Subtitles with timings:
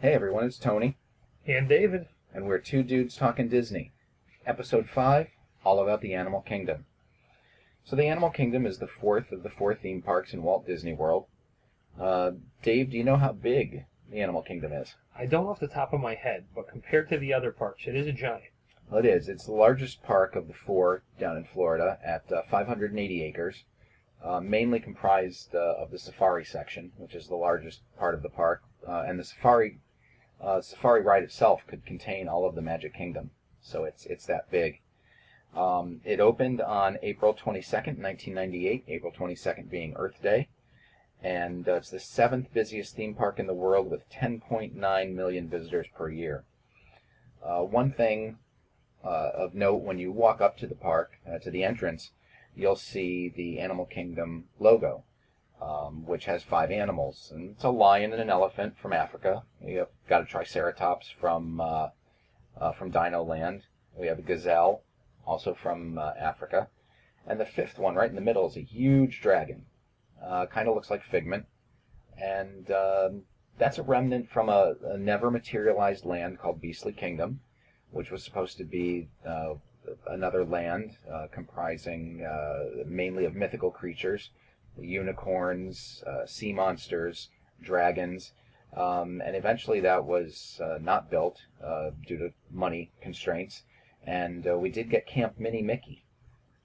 [0.00, 0.96] Hey everyone, it's Tony,
[1.46, 2.06] And David.
[2.32, 3.90] and we're two dudes talking Disney.
[4.46, 5.28] Episode 5,
[5.64, 6.86] all about the Animal Kingdom.
[7.84, 10.92] So, the Animal Kingdom is the fourth of the four theme parks in Walt Disney
[10.92, 11.26] World.
[11.98, 12.32] Uh,
[12.62, 14.94] Dave, do you know how big the Animal Kingdom is?
[15.18, 17.96] I don't off the top of my head, but compared to the other parks, it
[17.96, 18.44] is a giant.
[18.88, 19.28] Well, it is.
[19.28, 23.64] It's the largest park of the four down in Florida at uh, 580 acres,
[24.22, 28.28] uh, mainly comprised uh, of the safari section, which is the largest part of the
[28.28, 28.62] park.
[28.86, 29.78] Uh, and the safari
[30.40, 34.50] uh, safari ride itself could contain all of the Magic Kingdom, so it's it's that
[34.50, 34.80] big.
[35.56, 38.84] Um, it opened on April 22nd, 1998.
[38.86, 40.48] April 22nd being Earth Day,
[41.22, 45.86] and uh, it's the seventh busiest theme park in the world with 10.9 million visitors
[45.96, 46.44] per year.
[47.42, 48.38] Uh, one thing
[49.04, 52.10] uh, of note when you walk up to the park, uh, to the entrance,
[52.54, 55.04] you'll see the Animal Kingdom logo,
[55.60, 57.30] um, which has five animals.
[57.34, 59.42] And it's a lion and an elephant from Africa.
[59.60, 61.88] We have got a Triceratops from uh,
[62.60, 63.62] uh, from Dino Land.
[63.96, 64.82] We have a gazelle,
[65.26, 66.68] also from uh, Africa.
[67.26, 69.66] And the fifth one, right in the middle, is a huge dragon.
[70.24, 71.46] Uh, kind of looks like Figment.
[72.16, 73.22] And um,
[73.58, 77.40] that's a remnant from a, a never materialized land called Beastly Kingdom
[77.90, 79.54] which was supposed to be uh,
[80.08, 82.26] another land uh, comprising
[82.86, 84.30] mainly of mythical creatures,
[84.80, 87.28] unicorns, uh, sea monsters,
[87.62, 88.32] dragons,
[88.76, 93.62] um, and eventually that was uh, not built uh, due to money constraints.
[94.06, 96.04] And we did get Camp Minnie-Mickey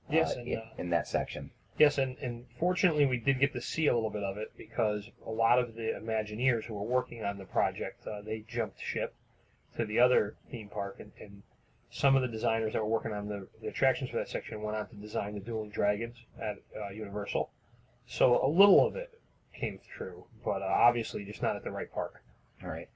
[0.10, 1.52] Yes, and, in, uh, in that section.
[1.78, 5.10] Yes, and, and fortunately, we did get to see a little bit of it because
[5.26, 9.16] a lot of the Imagineers who were working on the project, uh, they jumped ship
[9.78, 11.42] to the other theme park, and, and
[11.90, 14.78] some of the designers that were working on the, the attractions for that section went
[14.78, 17.50] on to design the Dueling Dragons at uh, Universal.
[18.06, 19.20] So a little of it
[19.54, 22.24] came through, but uh, obviously just not at the right park.
[22.64, 22.90] All right.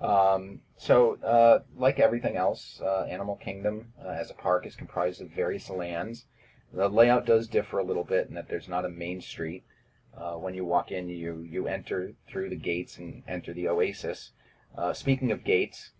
[0.00, 5.20] Um, so, uh, like everything else, uh, Animal Kingdom uh, as a park is comprised
[5.20, 6.24] of various lands.
[6.72, 9.64] The layout does differ a little bit in that there's not a main street.
[10.16, 14.32] Uh, when you walk in, you you enter through the gates and enter the oasis.
[14.76, 15.90] Uh, speaking of gates,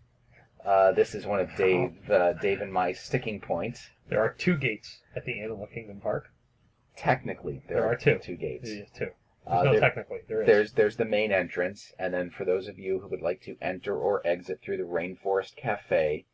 [0.65, 3.91] uh, this is one of Dave uh, Dave and my sticking points.
[4.09, 6.31] There are two gates at the Animal Kingdom Park.
[6.97, 8.19] Technically, there, There are two.
[8.23, 8.69] two gates.
[8.69, 9.11] There is two.
[9.47, 10.21] Uh, no there- technically.
[10.29, 10.47] There is.
[10.47, 13.57] There's there's the main entrance, and then for those of you who would like to
[13.61, 16.27] enter or exit through the Rainforest Cafe,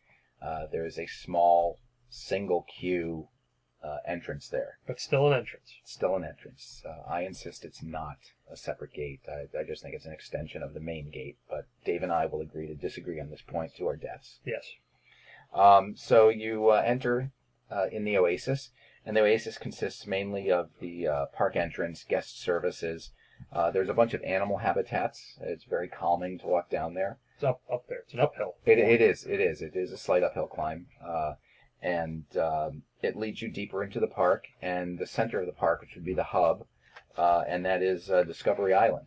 [0.42, 1.78] uh, there is a small
[2.10, 3.28] single queue
[3.82, 4.78] uh, entrance there.
[4.86, 5.72] but still an entrance.
[5.82, 6.82] It's still an entrance.
[6.84, 8.16] Uh, I insist it's not
[8.50, 9.20] a separate gate.
[9.28, 11.36] I, I just think it's an extension of the main gate.
[11.48, 14.40] But Dave and I will agree to disagree on this point to our deaths.
[14.44, 14.64] Yes.
[15.54, 17.30] Um, so you uh, enter
[17.70, 18.70] uh, in the Oasis,
[19.08, 23.12] and the Oasis consists mainly of the uh, park entrance, guest services.
[23.50, 25.38] Uh, there's a bunch of animal habitats.
[25.40, 27.18] It's very calming to walk down there.
[27.36, 28.00] It's up up there.
[28.04, 28.56] It's an uphill.
[28.66, 29.24] It, it is.
[29.24, 29.62] It is.
[29.62, 31.34] It is a slight uphill climb, uh,
[31.80, 34.44] and um, it leads you deeper into the park.
[34.60, 36.66] And the center of the park, which would be the hub,
[37.16, 39.06] uh, and that is uh, Discovery Island.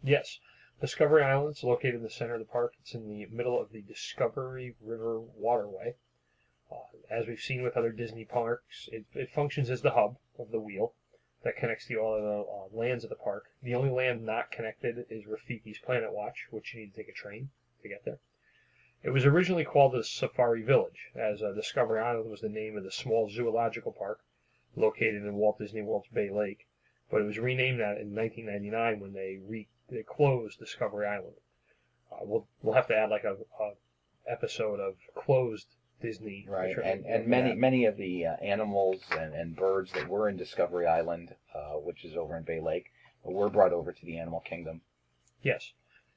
[0.00, 0.38] Yes.
[0.80, 2.74] Discovery Island is located in the center of the park.
[2.82, 5.96] It's in the middle of the Discovery River waterway.
[6.70, 6.76] Uh,
[7.10, 10.60] as we've seen with other Disney parks, it, it functions as the hub of the
[10.60, 10.94] wheel
[11.42, 13.46] that connects the all of the uh, lands of the park.
[13.62, 17.12] The only land not connected is Rafiki's Planet Watch, which you need to take a
[17.12, 17.50] train
[17.82, 18.20] to get there.
[19.02, 22.84] It was originally called the Safari Village, as uh, Discovery Island was the name of
[22.84, 24.20] the small zoological park
[24.76, 26.66] located in Walt Disney World's Bay Lake,
[27.10, 31.36] but it was renamed that in 1999 when they re they closed Discovery Island.
[32.12, 33.72] Uh, we'll we'll have to add like a, a
[34.26, 35.66] episode of closed
[36.00, 36.46] Disney.
[36.48, 40.28] Right, attra- and and many many of the uh, animals and, and birds that were
[40.28, 44.18] in Discovery Island, uh, which is over in Bay Lake, were brought over to the
[44.18, 44.80] Animal Kingdom.
[45.42, 45.72] Yes,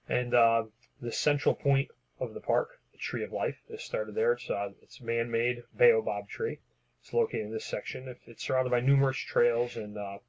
[0.07, 0.63] and uh,
[1.01, 1.89] the central point
[2.19, 4.33] of the park, the Tree of Life, is started there.
[4.33, 6.59] It's uh, it's a man-made baobab tree.
[7.01, 8.15] It's located in this section.
[8.25, 10.19] It's surrounded by numerous trails and uh,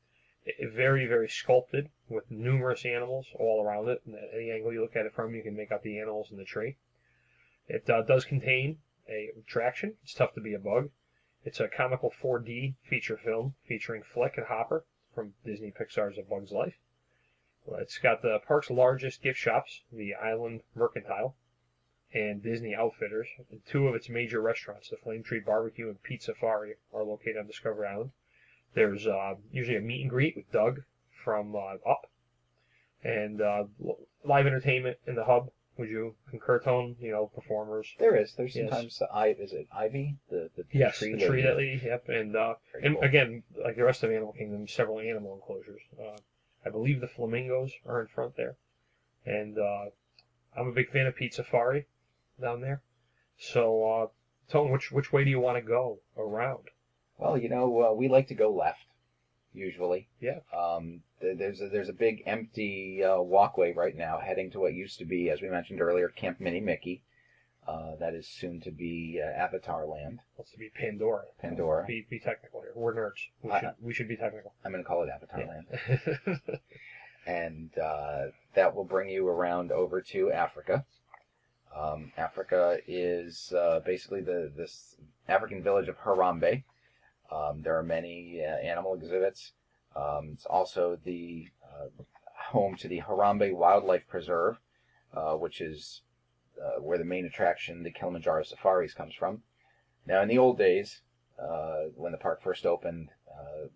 [0.73, 4.03] very very sculpted with numerous animals all around it.
[4.05, 6.29] And at any angle you look at it from, you can make out the animals
[6.31, 6.77] in the tree.
[7.69, 8.79] It uh, does contain
[9.09, 9.97] a attraction.
[10.03, 10.91] It's tough to be a bug.
[11.45, 14.85] It's a comical 4D feature film featuring Flick and Hopper
[15.15, 16.79] from Disney Pixar's A Bug's Life.
[17.67, 21.37] It's got the park's largest gift shops, the Island Mercantile
[22.13, 23.29] and Disney Outfitters.
[23.51, 27.47] And two of its major restaurants, the Flame Tree Barbecue and Pizzafari, are located on
[27.47, 28.13] Discovery Island.
[28.75, 30.83] There's uh, usually a meet and greet with Doug
[31.25, 32.11] from uh, Up,
[33.03, 33.65] and uh,
[34.25, 35.51] live entertainment in the hub.
[35.77, 36.95] Would you concur, Tone?
[37.01, 37.95] You know, performers.
[37.99, 38.35] There is.
[38.35, 38.71] There's Yes.
[38.71, 41.81] sometimes uh, I is it ivy the the Yes, tree the tree that that they
[41.85, 43.03] yep, and uh, Very and cool.
[43.03, 45.83] again, like the rest of Animal Kingdom, several animal enclosures.
[45.99, 46.19] Uh,
[46.65, 48.57] I believe the flamingos are in front there,
[49.27, 49.87] and uh,
[50.57, 51.87] I'm a big fan of Pizzafari
[52.41, 52.83] down there.
[53.37, 54.07] So, uh,
[54.49, 56.71] Tone, which which way do you want to go around?
[57.19, 58.87] Well, you know, uh, we like to go left
[59.55, 60.09] usually.
[60.21, 60.41] Yeah.
[60.57, 64.75] Um, th- there's a, there's a big empty uh, walkway right now heading to what
[64.75, 67.03] used to be, as we mentioned earlier, Camp Minnie-Mickey.
[67.67, 71.23] Uh, that is soon to be uh, Avatar Land, Wants to be Pandora.
[71.41, 71.87] Pandora.
[71.87, 72.73] Be, be technical here.
[72.75, 73.29] We're nerds.
[73.43, 74.53] We I- should we should be technical.
[74.65, 76.41] I'm going to call it Avatar Land.
[77.27, 78.25] And uh,
[78.55, 80.85] that will bring you around over to Africa.
[81.75, 84.97] Um, Africa is uh, basically the this
[85.27, 86.65] African village of Harambe.
[87.31, 89.53] Um, there are many uh, animal exhibits.
[89.97, 91.89] Um, it's also the uh,
[92.51, 94.59] home to the Harambe Wildlife Preserve,
[95.15, 96.03] uh, which is
[96.63, 99.43] uh, where the main attraction, the Kilimanjaro Safaris, comes from.
[100.07, 101.01] Now, in the old days,
[101.39, 103.69] uh, when the park first opened, uh,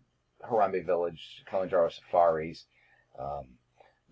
[0.46, 2.66] Harambe Village, Kilimanjaro Safaris,
[3.18, 3.58] um,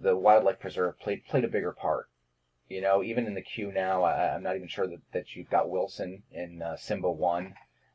[0.00, 2.08] the Wildlife Preserve played played a bigger part.
[2.68, 5.50] You know, even in the queue now, I, am not even sure that, that you've
[5.50, 7.54] got Wilson in Simba 1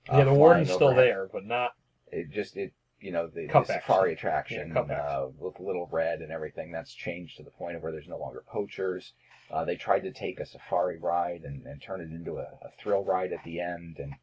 [0.09, 1.71] yeah, the warden's flying still there, but not.
[2.11, 6.31] It just it you know the, the safari attraction Yeah, uh, with Little Red and
[6.31, 9.13] everything that's changed to the point of where there's no longer poachers.
[9.49, 12.71] Uh, they tried to take a safari ride and, and turn it into a, a
[12.79, 14.13] thrill ride at the end, and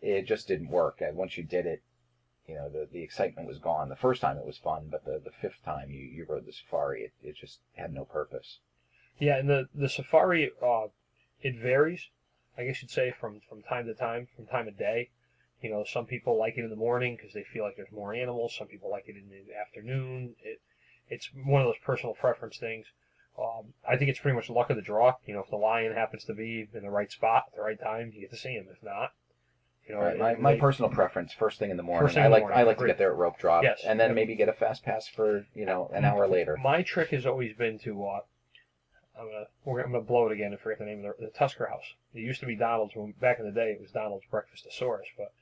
[0.00, 1.00] it just didn't work.
[1.00, 1.82] And once you did it,
[2.46, 3.88] you know the, the excitement was gone.
[3.88, 6.52] The first time it was fun, but the, the fifth time you, you rode the
[6.52, 8.58] safari, it, it just had no purpose.
[9.18, 10.86] Yeah, and the the safari, uh,
[11.42, 12.08] it varies.
[12.56, 15.10] I guess you'd say from from time to time, from time of day.
[15.62, 18.14] You know, some people like it in the morning because they feel like there's more
[18.14, 18.54] animals.
[18.56, 20.36] Some people like it in the afternoon.
[20.42, 20.60] It
[21.08, 22.86] it's one of those personal preference things.
[23.38, 25.14] Um, I think it's pretty much luck of the draw.
[25.24, 27.80] You know, if the lion happens to be in the right spot at the right
[27.80, 28.66] time, you get to see him.
[28.70, 29.12] If not,
[29.88, 32.16] you know, Right, my, my personal preference, first thing in the morning.
[32.18, 34.16] I like morning, I like to get there at rope drop, Yes, and then yep.
[34.16, 36.56] maybe get a fast pass for you know an hour later.
[36.62, 38.06] My trick has always been to.
[38.06, 38.20] Uh,
[39.18, 41.66] I'm gonna I'm gonna blow it again and forget the name of the, the Tusker
[41.66, 41.94] House.
[42.14, 42.94] It used to be Donald's.
[42.94, 45.10] When back in the day, it was Donald's Breakfast Breakfastosaurus.
[45.16, 45.32] But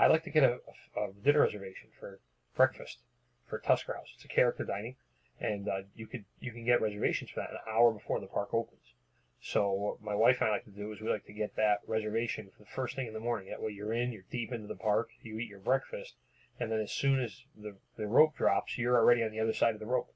[0.00, 0.60] I like to get a,
[0.96, 2.20] a, dinner reservation for
[2.56, 3.00] breakfast
[3.46, 4.08] for Tusker House.
[4.14, 4.96] It's a character dining,
[5.38, 8.54] and uh, you could you can get reservations for that an hour before the park
[8.54, 8.94] opens.
[9.42, 11.80] So what my wife and I like to do is we like to get that
[11.86, 13.50] reservation for the first thing in the morning.
[13.50, 16.14] That way you're in, you're deep into the park, you eat your breakfast,
[16.58, 19.74] and then as soon as the, the rope drops, you're already on the other side
[19.74, 20.14] of the rope.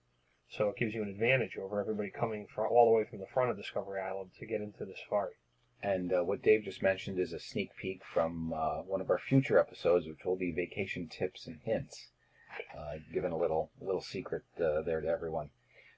[0.49, 3.27] So it gives you an advantage over everybody coming from all the way from the
[3.27, 5.35] front of Discovery Island to get into the safari.
[5.83, 9.19] And uh, what Dave just mentioned is a sneak peek from uh, one of our
[9.19, 12.09] future episodes, which will be vacation tips and hints,
[12.77, 12.97] uh,
[13.33, 15.51] a little little secret uh, there to everyone.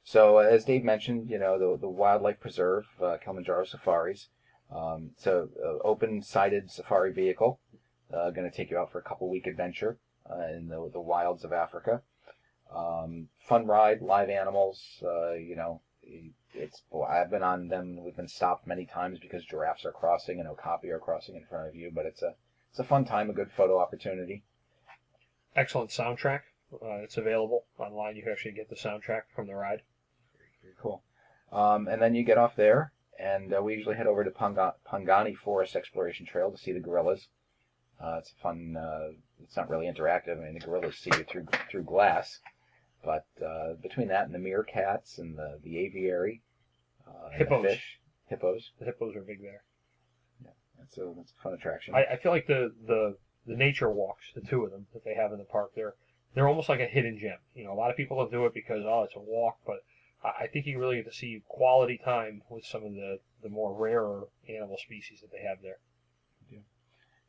[0.03, 4.29] So, uh, as Dave mentioned, you know the the wildlife preserve, uh, Kilimanjaro Safaris.
[4.75, 7.61] Um, so, uh, open-sided safari vehicle,
[8.11, 9.99] going to take you out for a couple week adventure
[10.53, 12.03] in the the wilds of Africa.
[12.75, 14.99] Um, fun ride, live animals.
[15.01, 15.81] You know,
[16.57, 18.03] it's I've been on them.
[18.03, 21.69] We've been stopped many times because giraffes are crossing and okapi are crossing in front
[21.69, 21.91] of you.
[21.95, 22.35] But it's a
[22.71, 24.45] it's a fun time, a good photo opportunity.
[25.55, 26.41] Excellent soundtrack.
[26.73, 28.17] Uh, it's available online.
[28.17, 29.83] You can actually get the soundtrack from the ride.
[30.63, 31.03] Very cool.
[31.53, 34.75] Um, and then you get off there, and uh, we usually head over to Panga-
[34.87, 37.29] Pangani Forest Exploration Trail to see the gorillas.
[38.01, 38.77] Uh, it's a fun.
[38.77, 39.13] Uh,
[39.43, 40.39] it's not really interactive.
[40.39, 42.41] I mean, the gorillas see you through through glass,
[43.03, 46.43] but uh, between that and the meerkats and the the aviary,
[47.07, 47.65] uh, Hippos.
[47.67, 47.99] fish,
[48.29, 48.73] hippos.
[48.79, 49.63] The hippos are big there.
[50.43, 51.95] Yeah, that's a that's a fun attraction.
[51.95, 53.17] I, I feel like the, the
[53.47, 55.95] the nature walks, the two of them that they have in the park, they're
[56.35, 57.39] they're almost like a hidden gem.
[57.55, 59.79] You know, a lot of people will do it because oh, it's a walk, but
[60.25, 63.49] I, I think you really get to see quality time with some of the the
[63.49, 65.79] more rarer animal species that they have there.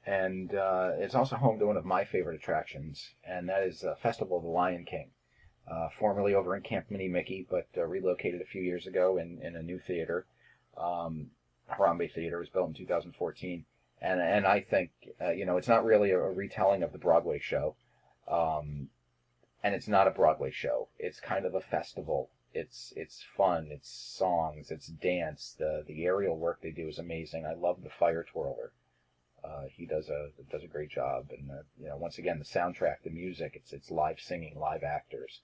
[0.06, 3.94] and uh, it's also home to one of my favorite attractions, and that is uh,
[4.02, 5.12] Festival of the Lion King,
[5.70, 9.56] uh, formerly over in Camp Minnie-Mickey, but uh, relocated a few years ago in, in
[9.56, 10.26] a new theater.
[10.78, 11.32] Um,
[11.70, 13.66] Harambe Theater was built in 2014,
[14.02, 17.40] and and I think uh, you know it's not really a, retelling of the Broadway
[17.40, 17.76] show,
[18.28, 18.90] um,
[19.64, 20.88] and it's not a Broadway show.
[20.98, 22.30] It's kind of a festival.
[22.54, 23.68] It's it's fun.
[23.70, 24.72] It's songs.
[24.72, 25.56] It's dance.
[25.58, 27.46] The the aerial work they do is amazing.
[27.46, 28.72] I love the fire twirler.
[29.44, 32.46] Uh, he does a does a great job, and uh, you know, once again, the
[32.46, 35.42] soundtrack, the music, it's it's live singing, live actors.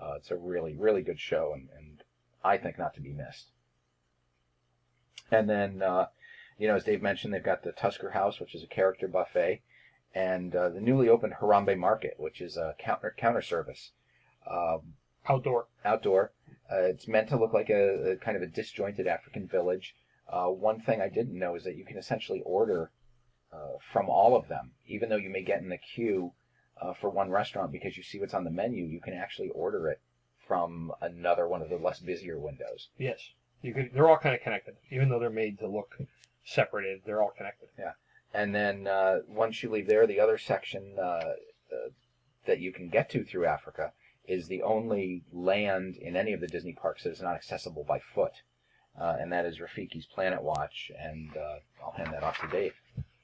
[0.00, 2.02] Uh, it's a really really good show, and, and
[2.42, 3.50] I think not to be missed.
[5.30, 6.06] And then, uh,
[6.58, 9.62] you know, as Dave mentioned, they've got the Tusker House, which is a character buffet,
[10.14, 13.92] and uh, the newly opened Harambe Market, which is a counter counter service,
[14.50, 14.94] um,
[15.28, 15.66] Outdoor.
[15.84, 16.32] outdoor.
[16.72, 19.94] Uh, it's meant to look like a, a kind of a disjointed African village.
[20.28, 22.90] Uh, one thing I didn't know is that you can essentially order
[23.52, 26.32] uh, from all of them, even though you may get in the queue
[26.80, 28.84] uh, for one restaurant because you see what's on the menu.
[28.84, 30.00] You can actually order it
[30.46, 32.88] from another one of the less busier windows.
[32.98, 33.20] Yes.
[33.62, 33.90] You could.
[33.92, 35.98] They're all kind of connected, even though they're made to look
[36.44, 37.02] separated.
[37.04, 37.68] They're all connected.
[37.78, 37.92] Yeah,
[38.32, 41.34] and then uh, once you leave there, the other section uh, uh,
[42.46, 43.92] that you can get to through Africa
[44.26, 47.98] is the only land in any of the Disney parks that is not accessible by
[47.98, 48.42] foot,
[48.98, 50.90] uh, and that is Rafiki's Planet Watch.
[50.98, 52.74] And uh, I'll hand that off to Dave.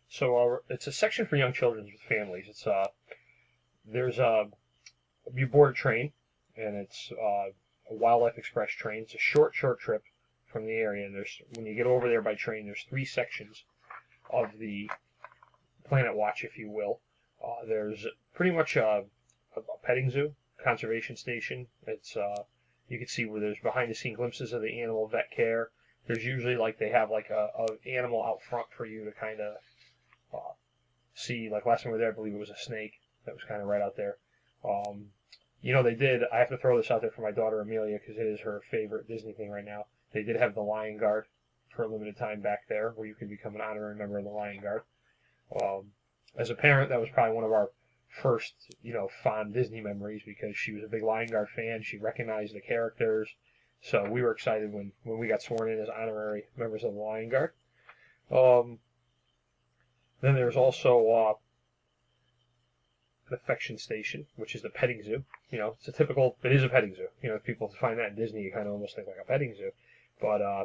[0.09, 2.47] So it's a section for young children with families.
[2.49, 2.89] It's uh,
[3.87, 4.49] there's a
[5.35, 6.13] you board a train,
[6.57, 7.51] and it's uh,
[7.91, 9.03] a Wildlife Express train.
[9.03, 10.03] It's a short, short trip
[10.47, 11.07] from the area.
[11.07, 13.65] And there's when you get over there by train, there's three sections
[14.31, 14.91] of the
[15.85, 17.01] Planet Watch, if you will.
[17.45, 19.05] Uh, there's pretty much a,
[19.57, 21.67] a, petting zoo, conservation station.
[21.87, 22.43] It's uh,
[22.89, 25.71] you can see where there's behind the scene glimpses of the animal vet care.
[26.07, 29.41] There's usually like they have like a, a animal out front for you to kind
[29.41, 29.55] of
[30.33, 30.53] uh,
[31.15, 31.51] see.
[31.51, 33.61] Like last time we were there, I believe it was a snake that was kind
[33.61, 34.17] of right out there.
[34.65, 35.07] Um,
[35.61, 36.23] you know, they did.
[36.33, 38.63] I have to throw this out there for my daughter Amelia because it is her
[38.71, 39.87] favorite Disney thing right now.
[40.13, 41.27] They did have the Lion Guard
[41.75, 44.31] for a limited time back there, where you could become an honorary member of the
[44.31, 44.83] Lion Guard.
[45.61, 45.93] Um,
[46.37, 47.71] as a parent, that was probably one of our
[48.09, 51.83] first, you know, fond Disney memories because she was a big Lion Guard fan.
[51.83, 53.29] She recognized the characters,
[53.81, 57.01] so we were excited when when we got sworn in as honorary members of the
[57.01, 57.53] Lion Guard.
[58.31, 58.79] Um,
[60.21, 61.35] then there's also uh,
[63.29, 65.25] an affection station, which is the petting zoo.
[65.51, 66.37] You know, it's a typical.
[66.43, 67.09] It is a petting zoo.
[67.23, 69.27] You know, if people find that in Disney, you kind of almost think like a
[69.27, 69.71] petting zoo,
[70.21, 70.65] but uh,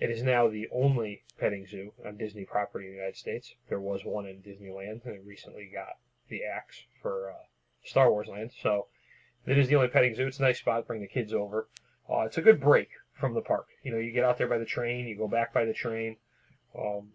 [0.00, 3.54] it is now the only petting zoo on Disney property in the United States.
[3.68, 5.98] There was one in Disneyland, and it recently got
[6.28, 7.44] the axe for uh,
[7.84, 8.52] Star Wars Land.
[8.62, 8.86] So
[9.46, 10.26] it is the only petting zoo.
[10.26, 10.86] It's a nice spot.
[10.86, 11.68] Bring the kids over.
[12.08, 13.66] Uh, it's a good break from the park.
[13.82, 16.16] You know, you get out there by the train, you go back by the train.
[16.76, 17.12] Um,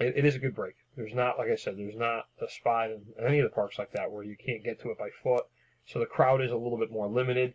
[0.00, 0.74] it, it is a good break.
[0.96, 3.92] There's not, like I said, there's not a spot in any of the parks like
[3.92, 5.44] that where you can't get to it by foot.
[5.86, 7.54] So the crowd is a little bit more limited.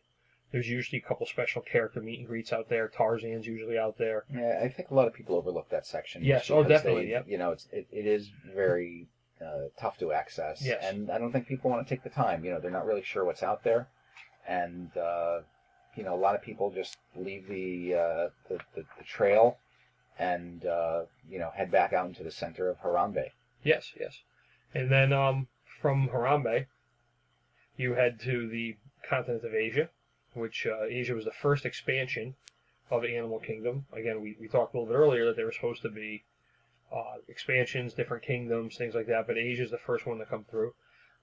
[0.51, 2.87] There's usually a couple special character meet and greets out there.
[2.87, 4.25] Tarzan's usually out there.
[4.33, 6.23] Yeah, I think a lot of people overlook that section.
[6.23, 7.25] Yes, oh, definitely, They, yep.
[7.27, 9.07] You know, it's it, it is very
[9.41, 10.63] uh, tough to access.
[10.63, 10.83] Yes.
[10.83, 12.43] And I don't think people want to take the time.
[12.43, 13.87] You know, they're not really sure what's out there,
[14.47, 15.39] and uh,
[15.95, 19.57] you know, a lot of people just leave the uh, the, the, the trail
[20.21, 23.31] and uh, you know head back out into the center of Harambe.
[23.63, 24.19] Yes, yes.
[24.73, 25.47] And then um,
[25.81, 26.67] from Harambe,
[27.75, 28.77] you head to the
[29.09, 29.89] continent of Asia,
[30.35, 32.35] which uh, Asia was the first expansion
[32.91, 33.85] of Animal Kingdom.
[33.93, 36.23] Again, we, we talked a little bit earlier that there were supposed to be
[36.93, 40.43] uh, expansions, different kingdoms, things like that, but Asia is the first one to come
[40.43, 40.73] through.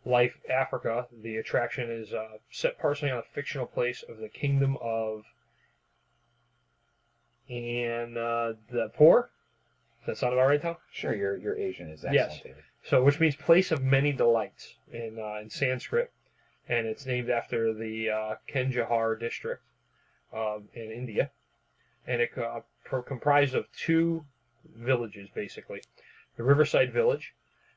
[0.05, 4.77] Life Africa, the attraction is uh, set partially on a fictional place of the kingdom
[4.81, 5.25] of
[7.49, 9.31] and uh, the poor.
[10.01, 10.77] Does that sound about right, Tom?
[10.93, 12.41] Sure, your your Asian is excellent, Yes.
[12.43, 12.63] David.
[12.85, 16.13] So, which means place of many delights in uh, in Sanskrit,
[16.69, 19.63] and it's named after the uh, Kenjahar district
[20.33, 21.31] um, in India,
[22.07, 24.25] and it uh, pro- comprised of two
[24.77, 25.83] villages basically,
[26.37, 27.35] the Riverside Village,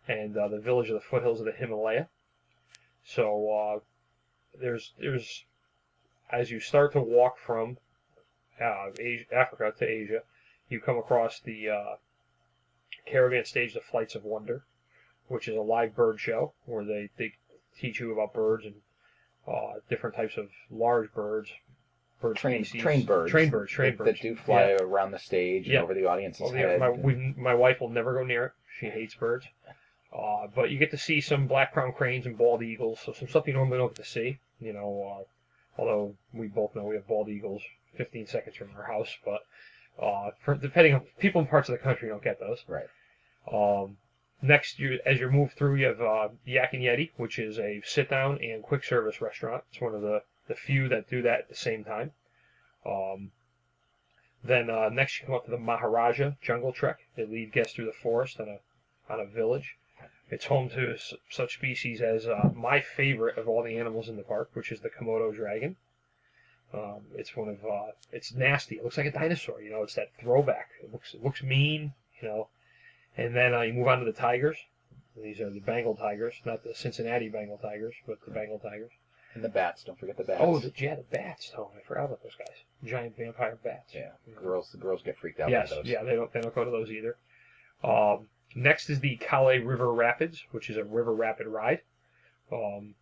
[0.08, 2.08] and uh, the village of the foothills of the Himalaya.
[3.04, 3.80] So uh,
[4.60, 5.46] there's there's
[6.32, 7.78] as you start to walk from
[8.62, 10.24] uh, Asia, Africa to Asia,
[10.70, 11.96] you come across the uh,
[13.06, 14.64] caravan stage, the Flights of Wonder
[15.32, 17.34] which is a live bird show where they, they
[17.80, 18.76] teach you about birds and
[19.48, 21.50] uh, different types of large birds,
[22.22, 22.82] bird Train species.
[22.82, 23.32] train birds.
[23.32, 23.72] Train birds.
[23.72, 24.20] Train that, birds.
[24.20, 24.82] that do fly Yeah.
[24.82, 25.76] around the stage Yeah.
[25.78, 26.80] and over the audience's head.
[26.80, 28.52] my, we, my wife will never go near it.
[28.78, 29.46] She hates birds.
[30.14, 33.30] Uh, but you get to see some black crowned cranes and bald eagles, so some
[33.30, 34.38] stuff you normally don't get to see.
[34.60, 35.24] You know,
[35.78, 37.62] uh, although we both know we have bald eagles
[37.96, 39.42] 15 seconds from our house, but
[40.02, 42.64] uh, for, depending on people in parts of the country don't get those.
[42.68, 42.88] Right.
[43.52, 43.98] Um,
[44.42, 47.82] next, you as you move through, you have uh, Yak and Yeti, which is a
[47.86, 49.64] sit down and quick service restaurant.
[49.72, 52.12] It's one of the, the few that do that at the same time.
[52.86, 53.32] Um,
[54.44, 57.00] then uh, next, you come up to the Maharaja Jungle Trek.
[57.16, 58.60] They lead guests through the forest on a
[59.12, 59.76] on a village.
[60.32, 64.16] It's home to s- such species as uh, my favorite of all the animals in
[64.16, 65.76] the park, which is the Komodo dragon.
[66.74, 68.76] Um, it's one of uh, it's nasty.
[68.76, 69.62] It looks like a dinosaur.
[69.62, 70.70] You know, it's that throwback.
[70.84, 71.94] It looks it looks mean.
[72.22, 72.48] You know,
[73.18, 74.58] and then uh, you move on to the tigers.
[75.22, 78.92] These are the Bengal tigers, not the Cincinnati Bengal tigers, but the Bengal tigers.
[79.34, 79.84] and the bats.
[79.84, 80.40] Don't forget the bats.
[80.42, 81.52] Oh, the, yeah, the bats.
[81.58, 82.56] Oh, I forgot about those guys.
[82.86, 83.94] Giant vampire bats.
[83.94, 84.12] yeah.
[84.42, 85.86] Girls, the girls get freaked out Yes, by those.
[85.88, 87.18] yeah, they don't they don't go to those either.
[87.84, 91.82] Um, next is the Kali River Rapids, which is a river rapid ride.
[92.52, 92.96] Um,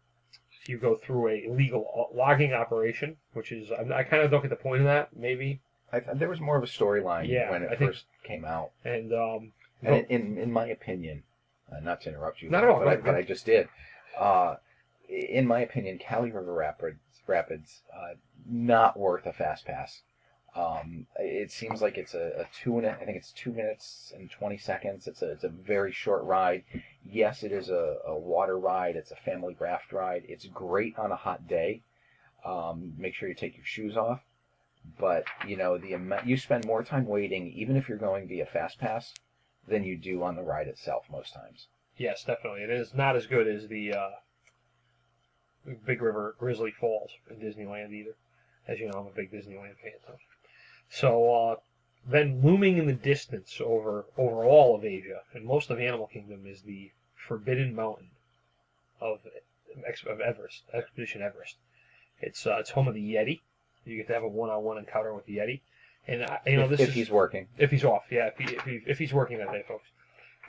[0.69, 4.49] you go through a legal logging operation, which is I, I kind of don't get
[4.49, 5.59] the point of that, maybe.
[5.91, 8.71] I, there was more of a storyline Yeah, when it I think- first came out.
[8.85, 11.23] And um, And in, in, in my opinion,
[11.71, 13.67] uh, not to interrupt you, Not at all, but, I, but I just did.
[14.17, 14.55] Uh,
[15.07, 18.13] in my opinion, Kali River Rapids, Rapids uh,
[18.47, 20.01] not worth a fast pass.
[20.55, 24.11] Um, it seems like it's a, a two and a, I think it's two minutes
[24.15, 25.07] and twenty seconds.
[25.07, 26.63] It's a it's a very short ride.
[27.03, 28.95] Yes, it is a, a water ride.
[28.95, 30.23] It's a family raft ride.
[30.27, 31.83] It's great on a hot day.
[32.43, 34.21] Um, make sure you take your shoes off.
[34.97, 38.45] But you know the amount you spend more time waiting, even if you're going via
[38.45, 39.13] fast pass,
[39.67, 41.67] than you do on the ride itself most times.
[41.97, 42.61] Yes, definitely.
[42.61, 44.09] It is not as good as the uh,
[45.85, 48.15] Big River Grizzly Falls in Disneyland either.
[48.67, 49.99] As you know, I'm a big Disneyland fan.
[50.05, 50.13] So,
[50.89, 51.55] so uh,
[52.07, 56.45] then looming in the distance over over all of Asia and most of Animal Kingdom
[56.45, 58.09] is the Forbidden Mountain
[58.99, 59.19] of
[60.07, 61.57] of Everest, Expedition Everest.
[62.21, 63.39] It's uh, it's home of the Yeti.
[63.85, 65.61] You get to have a one-on-one encounter with the Yeti,
[66.07, 67.47] and I, you know if, this if is he's working.
[67.57, 69.87] if he's off, yeah, if, he, if, he, if he's working that day, folks.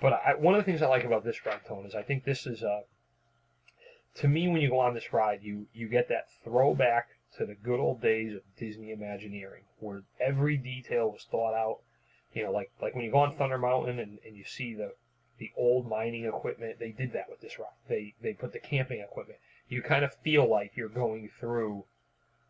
[0.01, 2.25] But I, one of the things I like about this ride, Tone, is I think
[2.25, 2.81] this is, uh,
[4.17, 7.55] to me, when you go on this ride, you, you get that throwback to the
[7.55, 11.79] good old days of Disney Imagineering, where every detail was thought out.
[12.33, 14.93] You know, like like when you go on Thunder Mountain and, and you see the
[15.39, 17.69] the old mining equipment, they did that with this ride.
[17.89, 19.39] They they put the camping equipment.
[19.69, 21.85] You kind of feel like you're going through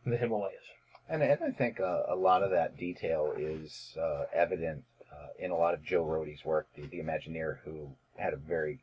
[0.06, 0.64] the Himalayas.
[1.08, 5.50] And, and I think uh, a lot of that detail is uh, evident uh, in
[5.50, 8.78] a lot of Joe Rohde's work, the, the Imagineer who had a very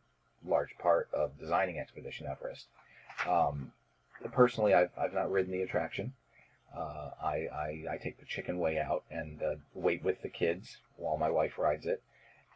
[0.45, 2.65] large part of designing Expedition Everest.
[3.27, 3.71] Um,
[4.31, 6.13] personally, I've, I've not ridden the attraction.
[6.75, 10.77] Uh, I, I, I take the chicken way out and uh, wait with the kids
[10.97, 12.03] while my wife rides it.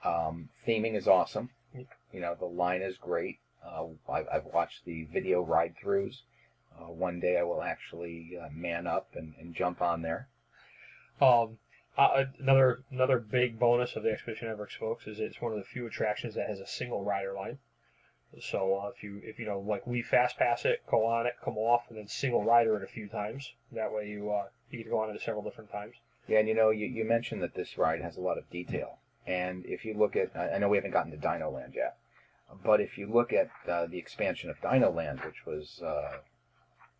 [0.03, 1.49] Um, theming is awesome.
[1.73, 3.39] You know, the line is great.
[3.65, 6.21] Uh, I've, I've watched the video ride throughs.
[6.77, 10.27] Uh, one day I will actually uh, man up and, and jump on there.
[11.21, 11.57] Um,
[11.97, 15.65] uh, another another big bonus of the Expedition Everest, folks, is it's one of the
[15.65, 17.59] few attractions that has a single rider line.
[18.39, 21.33] So uh, if you if you know like we fast pass it, go on it,
[21.43, 23.53] come off, and then single rider it a few times.
[23.73, 25.95] That way you uh, you get to go on it several different times.
[26.27, 28.99] Yeah, and you know, you, you mentioned that this ride has a lot of detail.
[29.27, 31.97] And if you look at, I know we haven't gotten to Dino Land yet,
[32.63, 36.17] but if you look at uh, the expansion of Dino Land, which was uh,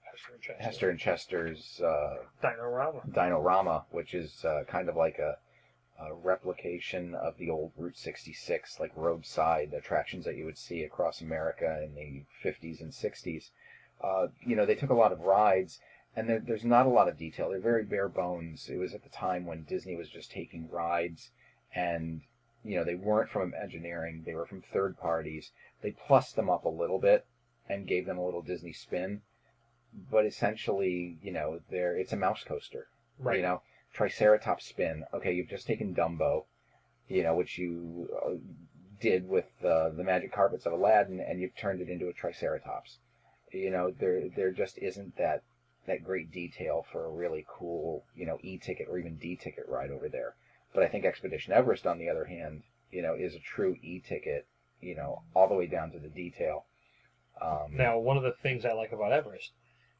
[0.04, 0.64] Hester and Chester.
[0.64, 3.10] Hester and Chester's uh, Dinorama.
[3.10, 5.38] Dinorama, which is uh, kind of like a,
[6.04, 11.22] a replication of the old Route 66, like roadside attractions that you would see across
[11.22, 13.50] America in the 50s and 60s.
[14.04, 15.80] Uh, you know, they took a lot of rides,
[16.16, 17.50] and there, there's not a lot of detail.
[17.50, 18.68] They're very bare bones.
[18.68, 21.30] It was at the time when Disney was just taking rides,
[21.76, 22.22] and
[22.64, 25.52] you know, they weren't from engineering; They were from third parties.
[25.82, 27.26] They plussed them up a little bit
[27.70, 29.22] and gave them a little Disney spin.
[30.10, 32.88] But essentially, you know, they're it's a mouse coaster.
[33.20, 33.38] Right.
[33.38, 33.62] You know,
[33.94, 35.06] Triceratops spin.
[35.14, 36.46] Okay, you've just taken Dumbo,
[37.08, 38.36] you know, which you uh,
[39.00, 43.00] did with uh, the magic carpets of Aladdin, and you've turned it into a Triceratops.
[43.52, 45.44] You know, there there just isn't that
[45.88, 50.08] that great detail for a really cool, you know, e-ticket or even D-ticket ride over
[50.08, 50.36] there.
[50.74, 54.46] But I think Expedition Everest, on the other hand, you know, is a true e-ticket,
[54.80, 56.66] you know, all the way down to the detail.
[57.42, 59.52] Um, Now, one of the things I like about Everest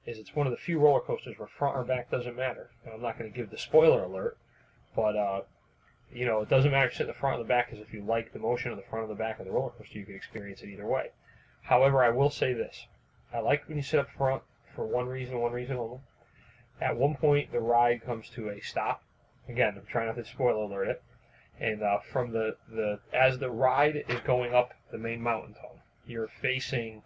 [0.06, 2.72] is it's one of the few roller coasters where front or back doesn't matter.
[2.86, 4.38] Now, I'm not going to give the spoiler alert,
[4.96, 5.42] but uh,
[6.12, 7.86] you know it doesn't matter if you sit in the front or the back because
[7.86, 10.00] if you like the motion of the front or the back of the roller coaster,
[10.00, 11.12] you can experience it either way.
[11.64, 12.88] However, I will say this:
[13.34, 14.44] I like when you sit up front
[14.76, 16.00] for one reason, one reason only.
[16.80, 19.04] At one point, the ride comes to a stop.
[19.48, 21.04] Again, I'm trying not to spoiler alert it.
[21.60, 25.78] And uh, from the, the as the ride is going up the main mountain tunnel,
[26.08, 27.04] you're facing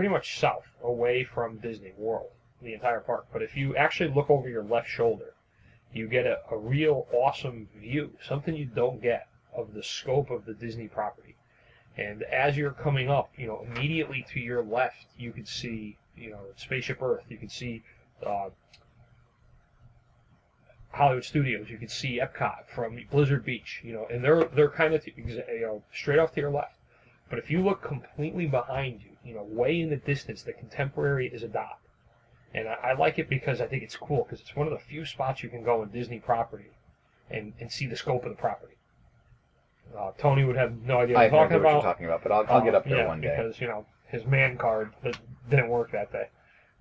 [0.00, 2.30] pretty much south, away from Disney World,
[2.62, 3.26] the entire park.
[3.34, 5.34] But if you actually look over your left shoulder,
[5.92, 10.46] you get a, a real awesome view, something you don't get of the scope of
[10.46, 11.36] the Disney property.
[11.98, 16.30] And as you're coming up, you know, immediately to your left, you could see, you
[16.30, 17.24] know, Spaceship Earth.
[17.28, 17.82] You could see
[18.24, 18.48] uh,
[20.92, 21.68] Hollywood Studios.
[21.68, 23.82] You could see Epcot from Blizzard Beach.
[23.84, 26.78] You know, and they're they're kind of you know straight off to your left.
[27.28, 31.28] But if you look completely behind you, you know, way in the distance, the Contemporary
[31.28, 31.78] is a dot.
[32.54, 34.78] And I, I like it because I think it's cool because it's one of the
[34.78, 36.70] few spots you can go in Disney property
[37.30, 38.74] and, and see the scope of the property.
[39.96, 41.72] Uh, Tony would have no idea what I I'm have no talking idea what about.
[41.72, 43.34] you're talking about, but I'll, I'll get up there yeah, one day.
[43.36, 46.28] because you know his man card that didn't work that day.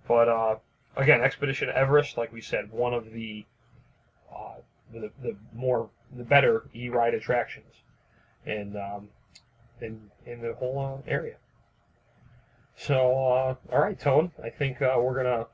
[0.07, 0.55] But uh,
[0.95, 3.45] again, Expedition Everest, like we said, one of the
[4.31, 4.55] uh,
[4.93, 7.73] the, the more the better e-ride attractions,
[8.45, 9.09] and um,
[9.81, 11.35] in in the whole uh, area.
[12.79, 15.47] So uh, all right, Tone, I think uh, we're gonna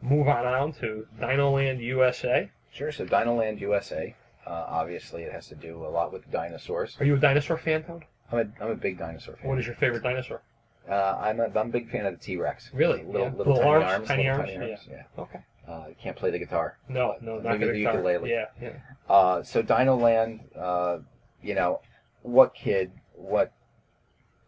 [0.00, 2.48] move on on to Dino Land USA.
[2.72, 2.92] Sure.
[2.92, 4.14] So Dinoland USA.
[4.46, 6.96] Uh, obviously, it has to do a lot with dinosaurs.
[7.00, 8.04] Are you a dinosaur fan, Tone?
[8.30, 9.48] I'm a, I'm a big dinosaur fan.
[9.48, 10.42] What is your favorite dinosaur?
[10.88, 12.70] Uh, I'm a I'm a big fan of the T Rex.
[12.72, 13.02] Really?
[13.04, 13.34] Little, Yeah.
[13.36, 14.88] little, Little tiny arms, arms, tiny little arms, tiny arms.
[14.90, 15.02] Yeah.
[15.22, 15.40] Okay.
[15.68, 16.76] Uh, can't play the guitar.
[16.88, 17.94] No, no, not Maybe the guitar.
[17.94, 18.30] ukulele.
[18.30, 18.70] Yeah, yeah.
[19.08, 20.98] Uh, so Dino Land, uh,
[21.40, 21.80] you know,
[22.22, 23.52] what kid, what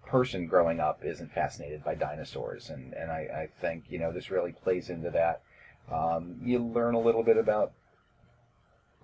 [0.06, 2.70] person growing up isn't fascinated by dinosaurs?
[2.70, 5.42] And, and I, I think, you know, this really plays into that.
[5.92, 7.72] Um, you learn a little bit about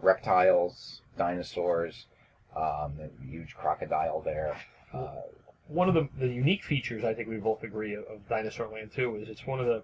[0.01, 2.07] reptiles, dinosaurs,
[2.57, 4.57] um, a huge crocodile there.
[4.93, 5.23] Uh,
[5.69, 8.93] One of the, the unique features I think we both agree of, of Dinosaur Land
[8.95, 9.83] too is it's one of the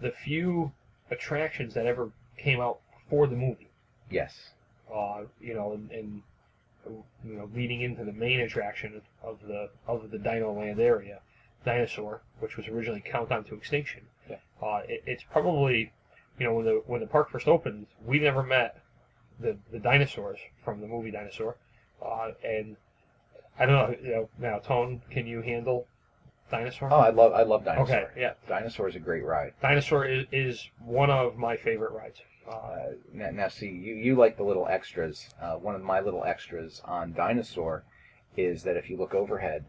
[0.00, 0.72] the few
[1.10, 3.70] attractions that ever came out for the movie.
[4.10, 4.50] yes.
[4.94, 6.22] Uh, you know, and, and
[7.24, 11.20] you know, leading into the main attraction of the of the Dino Land area,
[11.64, 14.02] Dinosaur, which was originally Countdown to Extinction.
[14.28, 14.36] Yeah.
[14.62, 15.92] Uh, it, it's probably,
[16.38, 18.80] you know, when the when the park first opened, we never met
[19.40, 21.56] the the dinosaurs from the movie Dinosaur,
[22.04, 22.76] uh, and
[23.58, 23.96] I don't know.
[24.02, 25.86] You know, now Tone, can you handle
[26.50, 26.88] Dinosaur?
[26.92, 27.96] Oh, I love I love Dinosaur.
[27.96, 28.34] okay, yeah.
[28.48, 29.52] Dinosaur is a great ride.
[29.60, 32.20] Dinosaur is, is one of my favorite rides.
[32.48, 35.28] Uh, now, see, you, you like the little extras.
[35.40, 37.84] Uh, one of my little extras on Dinosaur
[38.36, 39.64] is that if you look overhead,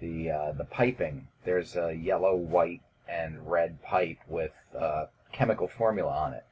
[0.00, 6.10] the uh, the piping there's a yellow, white, and red pipe with uh, chemical formula
[6.10, 6.44] on it,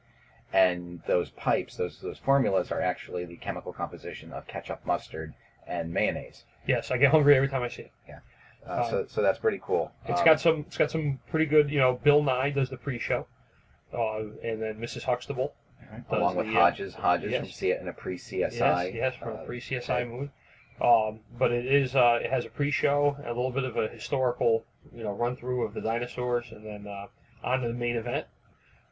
[0.53, 5.33] and those pipes, those those formulas are actually the chemical composition of ketchup, mustard,
[5.67, 6.43] and mayonnaise.
[6.67, 7.91] yes, I get hungry every time I see it.
[8.67, 9.91] Uh, so so that's pretty cool.
[10.05, 10.59] It's Um, got some.
[10.67, 11.71] It's got some pretty good.
[11.71, 13.25] You know, Bill Nye does the pre-show,
[13.93, 15.03] uh, and then Mrs.
[15.03, 15.53] Huxtable.
[16.11, 17.41] along with the, uh, Hodges, Hodges yes.
[17.41, 18.51] from C and a pre-CSI.
[18.51, 20.29] Yes, yes, from uh, a pre-CSI movie.
[20.81, 21.95] Um, but it is.
[21.95, 24.63] Uh, it has a pre-show, a little bit of a historical,
[24.95, 27.07] you know, run-through of the dinosaurs, and then uh,
[27.43, 28.27] on to the main event.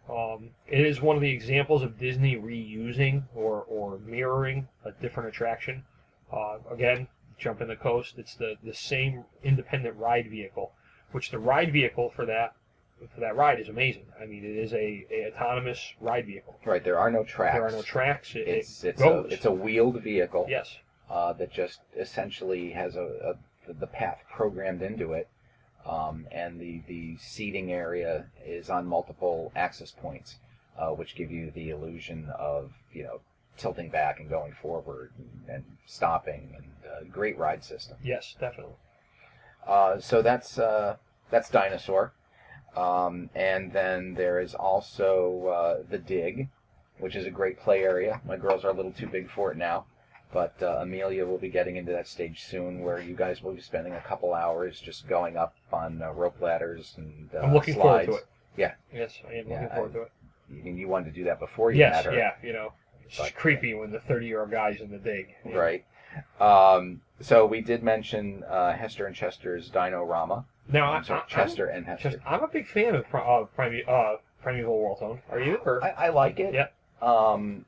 [0.09, 5.29] Um, it is one of the examples of Disney reusing or, or mirroring a different
[5.29, 5.83] attraction.
[6.31, 7.07] Uh, again,
[7.37, 8.17] jump in the coast.
[8.17, 10.71] It's the, the same independent ride vehicle,
[11.11, 12.55] which the ride vehicle for that
[13.19, 14.05] that ride is amazing.
[14.21, 16.59] I mean, it is a, a autonomous ride vehicle.
[16.65, 17.55] Right, there are no tracks.
[17.55, 18.35] There are no tracks.
[18.35, 19.27] It, It's it it's a goes.
[19.31, 20.45] it's a wheeled vehicle.
[20.49, 20.77] yes.
[21.09, 23.35] uh, that just essentially has a,
[23.67, 25.27] a the path programmed into it,
[25.85, 30.37] um, and the the seating area is on multiple access points,
[30.79, 33.19] uh, which give you the illusion of you know
[33.57, 37.97] tilting back and going forward and, and stopping and uh, great ride system.
[38.03, 38.75] Yes, definitely.
[39.67, 40.95] Uh, so that's uh,
[41.29, 42.13] that's dinosaur,
[42.75, 46.49] um, and then there is also uh, the dig,
[46.99, 48.21] which is a great play area.
[48.27, 49.85] My girls are a little too big for it now,
[50.33, 53.61] but uh, Amelia will be getting into that stage soon, where you guys will be
[53.61, 57.75] spending a couple hours just going up on uh, rope ladders and uh, I'm looking
[57.75, 58.05] slides.
[58.07, 58.27] forward to it.
[58.57, 58.73] Yeah.
[58.93, 60.11] Yes, I am Yeah, looking forward to it.
[60.49, 62.73] You, you wanted to do that before you Yes, had her, yeah, you know,
[63.05, 65.35] it's But- creepy when the 30 year old guy's in the dig.
[65.45, 65.85] right?
[66.39, 70.45] Um, so we did mention uh, Hester and Chester's Dino Rama.
[70.69, 72.21] Now, I'm sorry, Chester and Hester.
[72.25, 75.21] I'm, I'm a big fan of pri- uh, Prime, uh, Primeval Whirl Tone.
[75.31, 75.55] Are you?
[75.65, 76.53] Or I, I like it.
[76.53, 76.67] Yeah.
[77.01, 77.65] Um,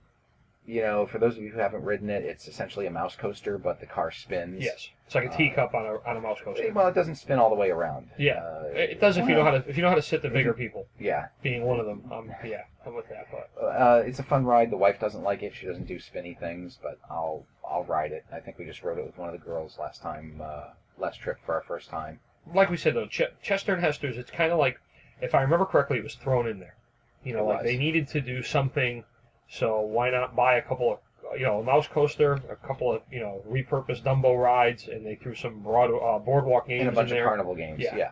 [0.65, 3.57] you know, for those of you who haven't ridden it, it's essentially a mouse coaster,
[3.57, 4.61] but the car spins.
[4.63, 6.71] yes, it's like a Uh, teacup on a on a mouse coaster.
[6.71, 8.09] Well, it doesn't spin all the way around.
[8.19, 10.01] Yeah, Uh, it it does if you know how to if you know how to
[10.01, 10.85] sit the bigger people.
[10.99, 11.27] Yeah.
[11.41, 13.27] Being one of them, um, yeah, I'm with that.
[13.31, 14.69] But Uh, it's a fun ride.
[14.69, 15.55] The wife doesn't like it.
[15.55, 18.25] She doesn't do spinny things, but I'll I'll ride it.
[18.31, 20.65] I think we just rode it with one of the girls last time, uh,
[20.99, 22.19] last trip for our first time.
[22.53, 24.79] Like we said though, Ch- Chester and Hester's, it's kind of like,
[25.21, 26.75] if I remember correctly, it was thrown in there.
[27.23, 27.65] You know, It like was.
[27.65, 29.03] they needed to do something,
[29.49, 30.99] so why not buy a couple of,
[31.39, 35.15] you know, a mouse coaster, a couple of, you know, repurposed Dumbo rides, and they
[35.15, 37.25] threw some broad, uh, boardwalk games And a bunch in of there.
[37.27, 37.79] carnival games.
[37.81, 37.95] Yeah.
[37.97, 38.11] Yeah.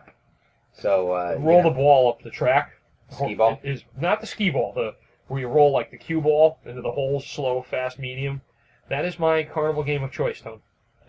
[0.72, 2.72] So uh, roll the ball up the track.
[3.10, 3.58] Skee ball?
[3.62, 4.72] is not the ski ball.
[4.74, 4.94] The
[5.28, 8.40] where you roll like the cue ball into the holes, slow, fast, medium.
[8.90, 10.60] That is my carnival game of choice, Tone.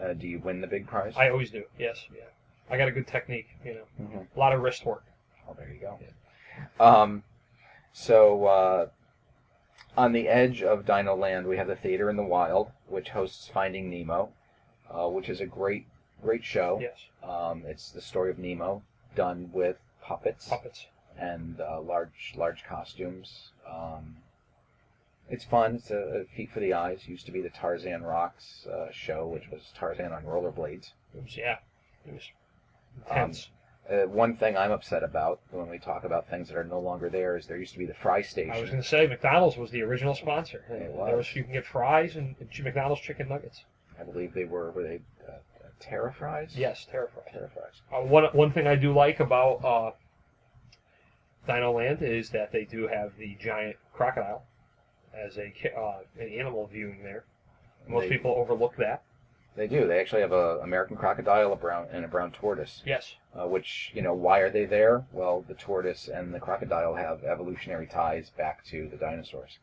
[0.01, 1.13] uh, do you win the big prize?
[1.17, 1.63] I always do.
[1.77, 2.23] Yes, yeah.
[2.69, 3.47] I got a good technique.
[3.63, 4.27] You know, Mhm.
[4.35, 5.03] a lot of wrist work.
[5.47, 5.99] Oh, there you go.
[6.83, 7.23] Um,
[7.93, 8.89] so uh,
[9.97, 13.47] on the edge of Dino Land, we have the Theater in the Wild, which hosts
[13.49, 14.31] Finding Nemo,
[14.89, 15.85] uh, which is a great,
[16.21, 16.79] great show.
[16.79, 18.83] Yes, Um, it's the story of Nemo
[19.15, 20.87] done with puppets puppets.
[21.17, 23.51] and uh, large, large costumes.
[23.67, 24.17] Um,
[25.29, 25.75] it's fun.
[25.75, 27.07] It's a, a feat for the eyes.
[27.07, 30.91] Used to be the Tarzan Rocks uh, show, which was Tarzan on rollerblades.
[31.13, 31.59] Was yeah,
[32.07, 32.29] it was
[33.09, 33.33] Um.
[33.89, 37.09] Uh, one thing I'm upset about when we talk about things that are no longer
[37.09, 38.51] there is there used to be the fry station.
[38.51, 40.63] I was going to say McDonald's was the original sponsor.
[40.69, 41.17] It There was.
[41.17, 43.63] was you can get fries and McDonald's chicken nuggets.
[43.99, 45.37] I believe they were were they uh, uh,
[45.79, 46.53] Terra fries?
[46.55, 47.25] Yes, terrifying.
[47.33, 47.81] Terra fries.
[47.91, 49.91] Uh, one one thing I do like about uh,
[51.47, 54.43] Dino Land is that they do have the giant crocodile
[55.15, 57.23] as a uh, an animal viewing there.
[57.87, 59.01] Most They- people overlook that.
[59.59, 59.85] They do.
[59.87, 62.81] They actually have a American crocodile, a brown, and a brown tortoise.
[62.85, 63.15] Yes.
[63.37, 65.03] Uh, which you know, why are they there?
[65.11, 69.59] Well, the tortoise and the crocodile have evolutionary ties back to the dinosaurs.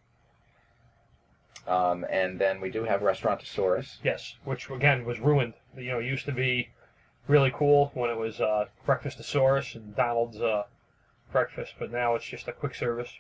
[1.66, 3.96] Um, and then we do have Restaurantosaurus.
[4.04, 4.36] Yes.
[4.44, 5.54] Which again was ruined.
[5.74, 6.68] You know, it used to be
[7.26, 10.64] really cool when it was uh, Breakfastosaurus and Donald's uh,
[11.32, 13.12] breakfast, but now it's just a quick service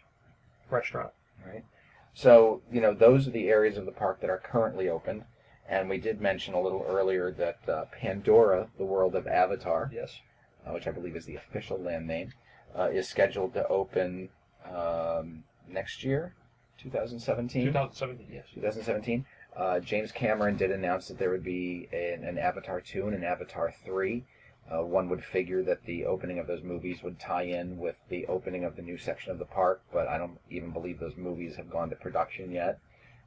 [0.70, 1.12] restaurant.
[1.42, 1.64] Right.
[2.12, 5.24] So you know, those are the areas of the park that are currently open.
[5.68, 10.20] And we did mention a little earlier that uh, Pandora, the world of Avatar, Yes.
[10.66, 12.32] uh, which I believe is the official land name,
[12.76, 14.28] uh, is scheduled to open
[14.64, 16.34] um, next year,
[16.78, 17.66] 2017.
[17.66, 18.26] 2017.
[18.30, 18.44] Yes.
[18.54, 19.24] 2017.
[19.56, 23.24] Uh, James Cameron did announce that there would be an, an Avatar 2 and an
[23.24, 24.24] Avatar 3.
[24.70, 28.26] Uh, one would figure that the opening of those movies would tie in with the
[28.26, 31.56] opening of the new section of the park, but I don't even believe those movies
[31.56, 32.78] have gone to production yet.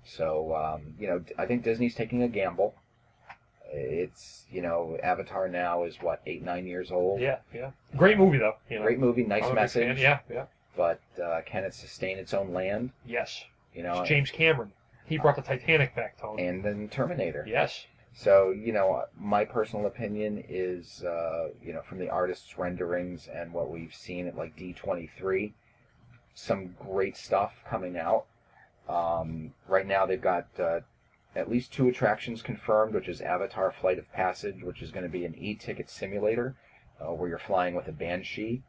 [0.06, 2.76] So, um, you know, I think Disney's taking a gamble.
[3.72, 7.22] It's, you know, Avatar now is what, eight, nine years old?
[7.22, 7.38] Yeah.
[7.54, 7.72] Yeah.
[7.96, 8.56] Great movie though.
[8.70, 8.84] You know.
[8.86, 9.88] Great movie, nice I'm a big fan.
[9.90, 10.00] message.
[10.02, 10.20] Yeah.
[10.30, 10.46] Yeah.
[10.76, 12.92] But uh, can it sustain its own land?
[13.06, 13.44] Yes.
[13.76, 14.72] You know, It's James Cameron.
[15.06, 16.46] He brought the Titanic back, Tony.
[16.46, 17.44] and then Terminator.
[17.48, 17.86] yes.
[18.14, 23.54] So, you know, my personal opinion is, uh, you know, from the artist's renderings and
[23.54, 25.54] what we've seen at like D23,
[26.34, 28.26] some great stuff coming out.
[28.90, 30.80] Um, right now, they've got uh,
[31.36, 35.10] at least two attractions confirmed, which is Avatar Flight of Passage, which is going to
[35.10, 36.56] be an e ticket simulator
[37.00, 38.64] uh, where you're flying with a Banshee.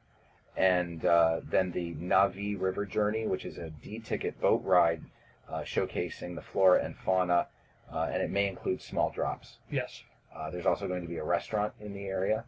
[0.57, 5.03] And uh, then the Na'vi River Journey, which is a D ticket boat ride
[5.49, 7.47] uh, showcasing the flora and fauna
[7.93, 9.59] uh, and it may include small drops.
[9.71, 10.03] Yes.
[10.35, 12.45] Uh, there's also going to be a restaurant in the area.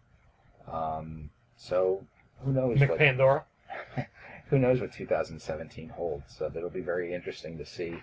[0.71, 2.07] Um, so
[2.45, 3.43] who knows what McPandora.
[4.53, 6.37] who knows what 2017 holds?
[6.37, 8.03] So that'll be very interesting to see.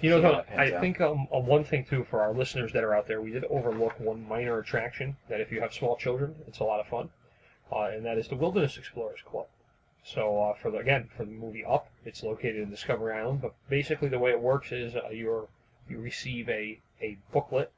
[0.00, 0.80] You know, See how Tony, that pans I out.
[0.80, 4.00] think um, one thing too for our listeners that are out there, we did overlook
[4.00, 7.10] one minor attraction that if you have small children, it's a lot of fun,
[7.72, 9.46] uh, and that is the Wilderness Explorers Club.
[10.02, 13.54] So uh, for the again for the movie Up, it's located in Discovery Island, but
[13.68, 15.46] basically the way it works is uh, you're
[15.88, 17.70] you receive a a booklet,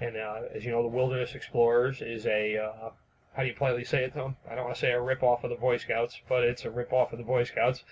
[0.00, 2.90] and uh, as you know, the Wilderness Explorers is a uh,
[3.36, 4.34] how do you politely say it, Tom?
[4.50, 6.70] I don't want to say a rip off of the Boy Scouts, but it's a
[6.70, 7.84] rip off of the Boy Scouts.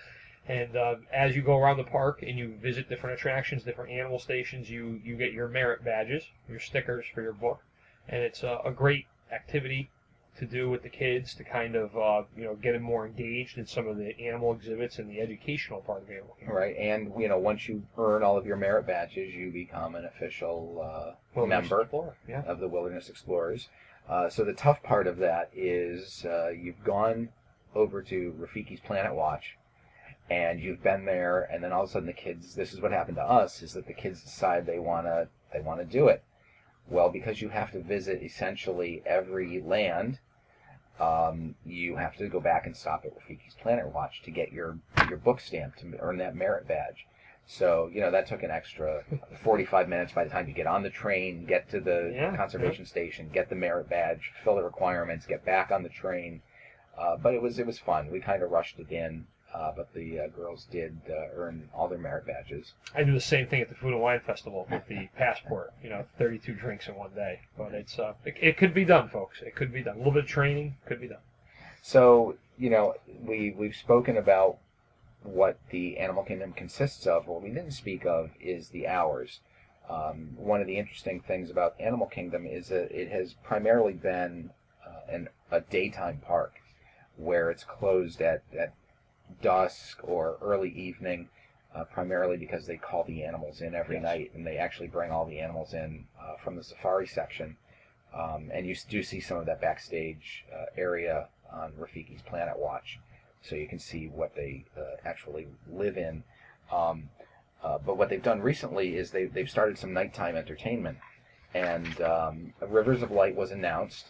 [0.47, 4.19] And uh, as you go around the park and you visit different attractions, different animal
[4.19, 7.61] stations, you you get your merit badges, your stickers for your book,
[8.09, 9.89] and it's a, a great activity
[10.37, 13.57] to do with the kids to kind of uh, you know get them more engaged
[13.57, 16.55] in some of the animal exhibits and the educational part of Animal Kingdom.
[16.55, 20.05] Right, and you know once you earn all of your merit badges, you become an
[20.05, 21.87] official uh, member
[22.27, 22.43] yeah.
[22.45, 23.69] of the Wilderness Explorers.
[24.07, 27.29] Uh, so the tough part of that is uh, you've gone
[27.73, 29.57] over to Rafiki's Planet Watch,
[30.29, 32.55] and you've been there, and then all of a sudden the kids.
[32.55, 35.85] This is what happened to us: is that the kids decide they wanna they wanna
[35.85, 36.23] do it.
[36.87, 40.19] Well, because you have to visit essentially every land,
[40.99, 44.77] um, you have to go back and stop at Rafiki's Planet Watch to get your
[45.09, 47.07] your book stamp to earn that merit badge.
[47.47, 49.03] So you know that took an extra
[49.43, 52.85] 45 minutes by the time you get on the train, get to the Yeah, conservation
[52.85, 56.41] station, get the merit badge, fill the requirements, get back on the train.
[56.97, 58.09] Uh, but it was it was fun.
[58.09, 61.87] We kind of rushed it in, uh, but the uh, girls did uh, earn all
[61.87, 62.73] their merit badges.
[62.95, 65.73] I do the same thing at the Food and Wine Festival with the passport.
[65.83, 67.41] You know, 32 drinks in one day.
[67.57, 69.41] But it's uh, it, it could be done, folks.
[69.41, 69.95] It could be done.
[69.95, 71.19] A little bit of training could be done.
[71.81, 74.57] So you know we we've spoken about
[75.25, 77.27] what the Animal Kingdom consists of.
[77.27, 79.39] What we didn't speak of is the hours.
[79.89, 84.51] Um, one of the interesting things about Animal Kingdom is that it has primarily been
[84.85, 86.53] uh, an, a daytime park,
[87.17, 88.73] where it's closed at, at
[89.41, 91.29] dusk or early evening,
[91.73, 94.03] uh, primarily because they call the animals in every Yes.
[94.03, 97.57] night, and they actually bring all the animals in uh, from the safari section.
[98.13, 102.99] Um, and you do see some of that backstage uh, area on Rafiki's Planet Watch,
[103.47, 106.23] so you can see what they uh, actually live in.
[106.71, 107.09] Um,
[107.63, 110.97] uh, but what they've done recently is they, they've started some nighttime entertainment.
[111.53, 114.07] And um, Rivers of Light was announced,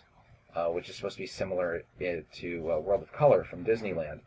[0.56, 4.22] uh, which is supposed to be similar uh, to uh, World of Color from Disneyland.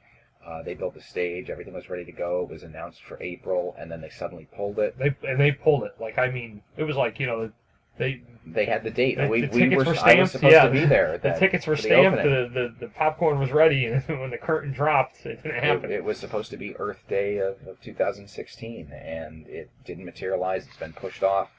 [0.47, 2.47] Uh, they built the stage, everything was ready to go.
[2.49, 4.97] It was announced for April, and then they suddenly pulled it.
[4.97, 5.95] They and they pulled it.
[6.01, 7.51] Like I mean, it was like you know,
[7.99, 9.17] they They had the date.
[9.19, 10.65] The- we, the we tickets were, were was stamped, supposed yeah.
[10.67, 11.15] to be there.
[11.15, 12.23] at the tickets were stamped.
[12.23, 15.93] The, the the popcorn was ready, and when the curtain dropped, it didn't happen.
[15.93, 20.67] it was supposed to be Earth Day of, of 2016, and it didn't materialize.
[20.67, 21.51] It's been pushed off.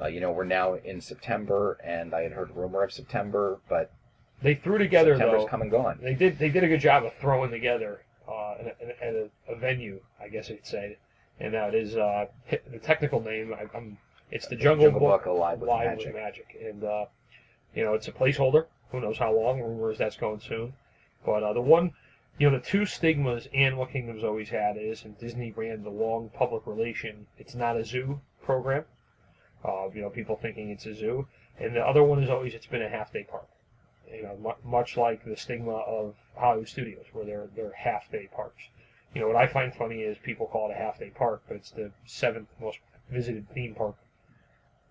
[0.00, 3.90] Uh, you know, we're now in September, and I had heard rumor of September, but
[4.42, 5.48] they threw together September's though.
[5.48, 5.98] come and gone.
[6.00, 8.72] They did they did a good job of throwing together uh, an,
[9.02, 10.98] a, a venue, I guess you'd say,
[11.40, 12.26] and that is uh,
[12.70, 13.52] the technical name.
[13.52, 13.98] I, I'm
[14.30, 16.06] It's the Jungle, Book, alive with live magic.
[16.06, 17.06] with magic, and uh,
[17.74, 18.66] you know it's a placeholder.
[18.92, 19.60] Who knows how long?
[19.60, 20.74] Rumors that's going soon.
[21.24, 21.92] But uh, the one,
[22.38, 26.30] you know, the two stigmas Animal Kingdom's always had is, and Disney ran the long
[26.30, 27.26] public relation.
[27.38, 28.84] It's not a zoo program.
[29.64, 31.26] Uh, you know, people thinking it's a zoo,
[31.58, 33.48] and the other one is always it's been a half day park.
[34.12, 38.28] You know, mu- much like the stigma of Hollywood Studios, where they're they're half day
[38.34, 38.68] parks.
[39.14, 41.56] You know, what I find funny is people call it a half day park, but
[41.56, 42.78] it's the seventh most
[43.10, 43.96] visited theme park.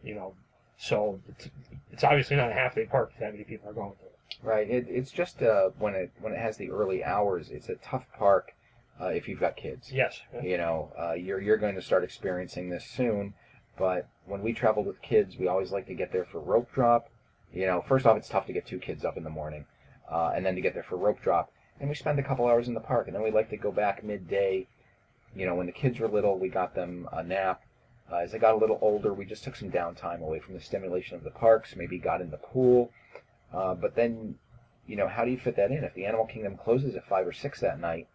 [0.03, 0.33] You know,
[0.77, 1.49] so it's,
[1.91, 4.13] it's obviously not a half day park if that many people are going to it.
[4.43, 4.69] Right.
[4.69, 8.05] It, it's just uh, when it when it has the early hours, it's a tough
[8.17, 8.53] park
[9.01, 9.91] uh, if you've got kids.
[9.91, 10.21] Yes.
[10.43, 13.33] You know, uh, you're you're going to start experiencing this soon.
[13.77, 17.09] But when we traveled with kids, we always like to get there for rope drop.
[17.53, 19.65] You know, first off, it's tough to get two kids up in the morning,
[20.11, 21.51] uh, and then to get there for rope drop.
[21.79, 23.71] And we spend a couple hours in the park, and then we like to go
[23.71, 24.67] back midday.
[25.35, 27.61] You know, when the kids were little, we got them a nap.
[28.11, 30.61] Uh, as I got a little older, we just took some downtime away from the
[30.61, 31.75] stimulation of the parks.
[31.75, 32.91] Maybe got in the pool.
[33.53, 34.35] Uh, but then,
[34.87, 35.83] you know, how do you fit that in?
[35.83, 38.07] If the Animal Kingdom closes at five or six that night,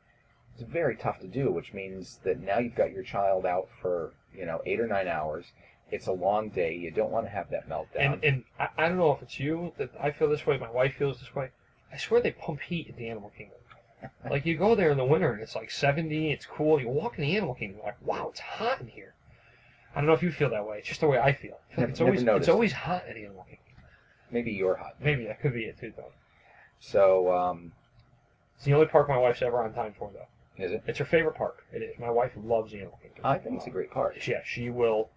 [0.55, 1.51] it's very tough to do.
[1.51, 5.09] Which means that now you've got your child out for you know eight or nine
[5.09, 5.53] hours.
[5.91, 6.75] It's a long day.
[6.75, 8.15] You don't want to have that meltdown.
[8.15, 10.57] And and I, I don't know if it's you that I feel this way.
[10.57, 11.51] My wife feels this way.
[11.93, 13.59] I swear they pump heat at the Animal Kingdom.
[14.31, 16.81] like you go there in the winter and it's like 70, it's cool.
[16.81, 19.15] You walk in the Animal Kingdom, you're like, wow, it's hot in here.
[19.95, 20.79] I don't know if you feel that way.
[20.79, 21.59] It's just the way I feel.
[21.73, 23.59] I feel like it's always never it's always hot at the Animal Kingdom.
[24.31, 24.95] Maybe you're hot.
[25.01, 26.13] Maybe that could be it too, though.
[26.81, 27.73] So, um,
[28.57, 30.63] It's the only park my wife's ever on time for, though.
[30.65, 30.83] is it?
[30.87, 31.65] It's her favorite park.
[31.73, 31.99] It is.
[31.99, 33.21] My wife loves the Animal Kingdom.
[33.25, 34.27] I think it's a great park.
[34.27, 35.11] yeah, she will.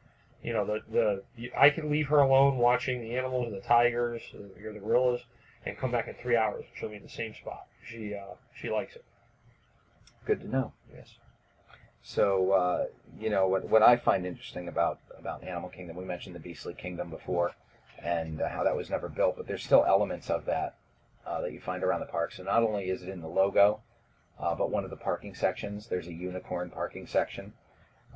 [0.43, 3.61] You know, the the you, I can leave her alone watching the animals, or the
[3.65, 5.21] tigers, or the gorillas,
[5.65, 6.65] and come back in three hours.
[6.67, 7.65] and She'll be in the same spot.
[7.88, 9.03] She uh, she likes it.
[10.25, 10.73] Good to know.
[10.93, 11.15] Yes.
[12.07, 12.85] So, uh,
[13.19, 16.75] you know, what, what I find interesting about, about Animal Kingdom, we mentioned the Beastly
[16.75, 17.53] Kingdom before,
[17.97, 20.75] and uh, how that was never built, but there's still elements of that
[21.25, 22.31] uh, that you find around the park.
[22.31, 23.79] So not only is it in the logo,
[24.39, 27.53] uh, but one of the parking sections, there's a unicorn parking section.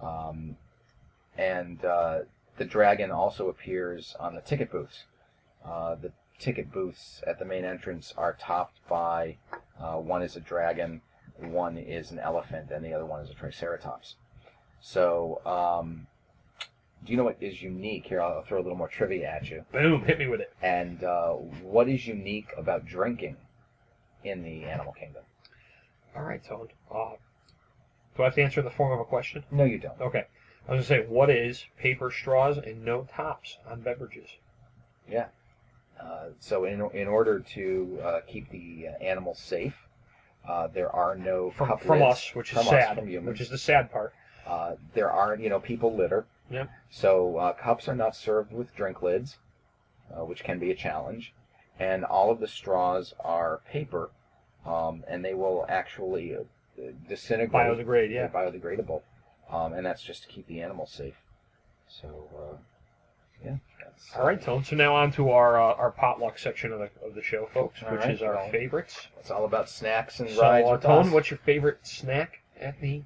[0.03, 0.55] Um,
[1.35, 2.19] and uh,
[2.57, 5.05] the dragon also appears on the ticket booths.
[5.65, 9.37] Uh, the ticket booths at the main entrance are topped by
[9.79, 11.01] one is a dragon,
[11.41, 14.15] one is an elephant, and the other one is a triceratops.
[14.81, 16.07] So, um,
[17.05, 18.05] do you know what is unique?
[18.05, 19.65] Here, I'll throw a little more trivia at you.
[19.71, 20.03] Boom!
[20.03, 20.53] Hit me with it.
[20.61, 23.37] And uh, what is unique about drinking
[24.23, 25.23] in the animal kingdom?
[26.15, 26.69] All right, Tone.
[26.93, 27.11] Uh,
[28.15, 29.43] do I have to answer in the form of a question?
[29.51, 29.99] No, you don't.
[30.01, 30.25] Okay.
[30.67, 34.29] I was gonna say, what is paper straws and no tops on beverages?
[35.09, 35.27] Yeah.
[35.99, 39.75] Uh, so, in, in order to uh, keep the uh, animals safe,
[40.47, 42.97] uh, there are no From, cup from us, which is us, sad.
[42.97, 43.27] from humans.
[43.33, 44.13] which is the sad part.
[44.45, 46.25] Uh, there are, you know, people litter.
[46.49, 46.69] Yep.
[46.89, 49.37] So uh, cups are not served with drink lids,
[50.11, 51.33] uh, which can be a challenge.
[51.79, 54.09] And all of the straws are paper,
[54.65, 56.39] um, and they will actually uh,
[57.07, 57.67] disintegrate.
[57.67, 58.27] Biodegrade, yeah.
[58.27, 59.01] Biodegradable,
[59.49, 61.15] um, and that's just to keep the animals safe.
[61.87, 62.57] So, uh,
[63.43, 63.55] yeah.
[63.83, 64.63] That's, All right, Tone.
[64.63, 67.81] So now on to our uh, our potluck section of the of the show, folks,
[67.83, 69.07] All which right, is our well, favorites.
[69.19, 73.03] It's all about snacks and So, rides uh, Tone, what's your favorite snack at the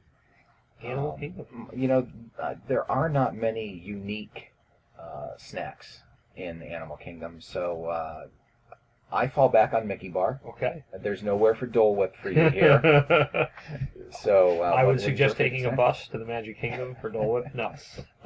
[0.83, 1.69] Animal Um, Kingdom?
[1.75, 2.07] You know,
[2.39, 4.51] uh, there are not many unique
[4.99, 6.01] uh, snacks
[6.35, 8.25] in Animal Kingdom, so uh,
[9.11, 10.41] I fall back on Mickey Bar.
[10.47, 10.83] Okay.
[11.01, 13.49] There's nowhere for Dole Whip for you here,
[14.21, 17.45] so uh, I would suggest taking a bus to the Magic Kingdom for Dole Whip.
[17.53, 17.73] No.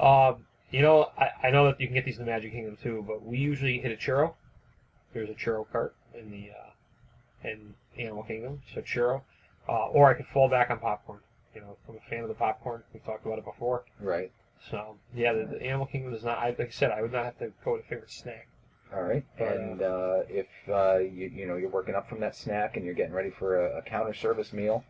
[0.00, 2.76] Um, you know, I, I know that you can get these in the Magic Kingdom
[2.82, 4.34] too, but we usually hit a churro.
[5.12, 9.22] There's a churro cart in the uh, in Animal Kingdom, so churro.
[9.68, 11.20] Uh, or I could fall back on popcorn.
[11.54, 12.82] You know, I'm a fan of the popcorn.
[12.92, 13.84] We've talked about it before.
[14.00, 14.30] Right.
[14.70, 16.38] So yeah, the, the Animal Kingdom does not.
[16.38, 18.48] I, like I said, I would not have to go with a favorite snack.
[18.94, 19.24] All right.
[19.38, 22.84] But, and uh, if uh, you you know you're working up from that snack and
[22.84, 24.84] you're getting ready for a, a counter service meal,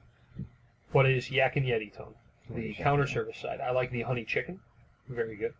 [0.92, 2.14] What is Yak and Yeti tone?
[2.50, 3.60] The counter service side.
[3.60, 4.60] I like the honey chicken.
[5.08, 5.54] Very good.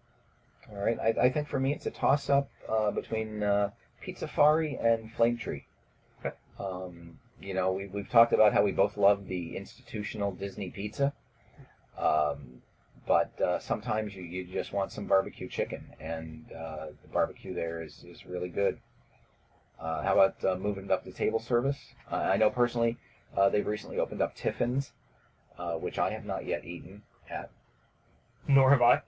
[0.71, 0.99] All right.
[0.99, 3.71] I, I think for me it's a toss up uh, between uh,
[4.05, 5.67] Pizzafari and Flame Tree.
[6.21, 6.35] Okay.
[6.59, 11.13] Um, you know, we, we've talked about how we both love the institutional Disney pizza.
[11.97, 12.63] Um,
[13.07, 17.83] but uh, sometimes you, you just want some barbecue chicken, and uh, the barbecue there
[17.83, 18.79] is, is really good.
[19.81, 21.95] Uh, how about uh, moving up to table service?
[22.11, 22.99] Uh, I know personally
[23.37, 24.93] uh, they've recently opened up Tiffin's,
[25.59, 27.51] uh, which I have not yet eaten at.
[28.47, 29.03] Nor have I.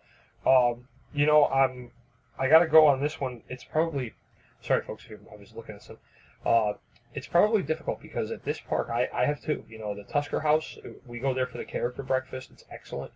[0.48, 1.90] Um, you know, I'm.
[2.38, 3.42] I got to go on this one.
[3.48, 4.14] It's probably.
[4.62, 5.04] Sorry, folks.
[5.08, 5.98] If I was looking at some.
[6.44, 6.74] Uh,
[7.12, 9.64] it's probably difficult because at this park, I, I have two.
[9.68, 10.78] You know, the Tusker House.
[11.06, 12.50] We go there for the character breakfast.
[12.52, 13.12] It's excellent.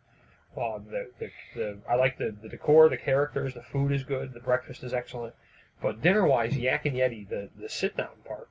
[0.56, 4.32] Uh, the, the, the I like the, the decor, the characters, the food is good,
[4.32, 5.34] the breakfast is excellent.
[5.82, 8.48] But dinner wise, Yak and Yeti, the, the sit down part,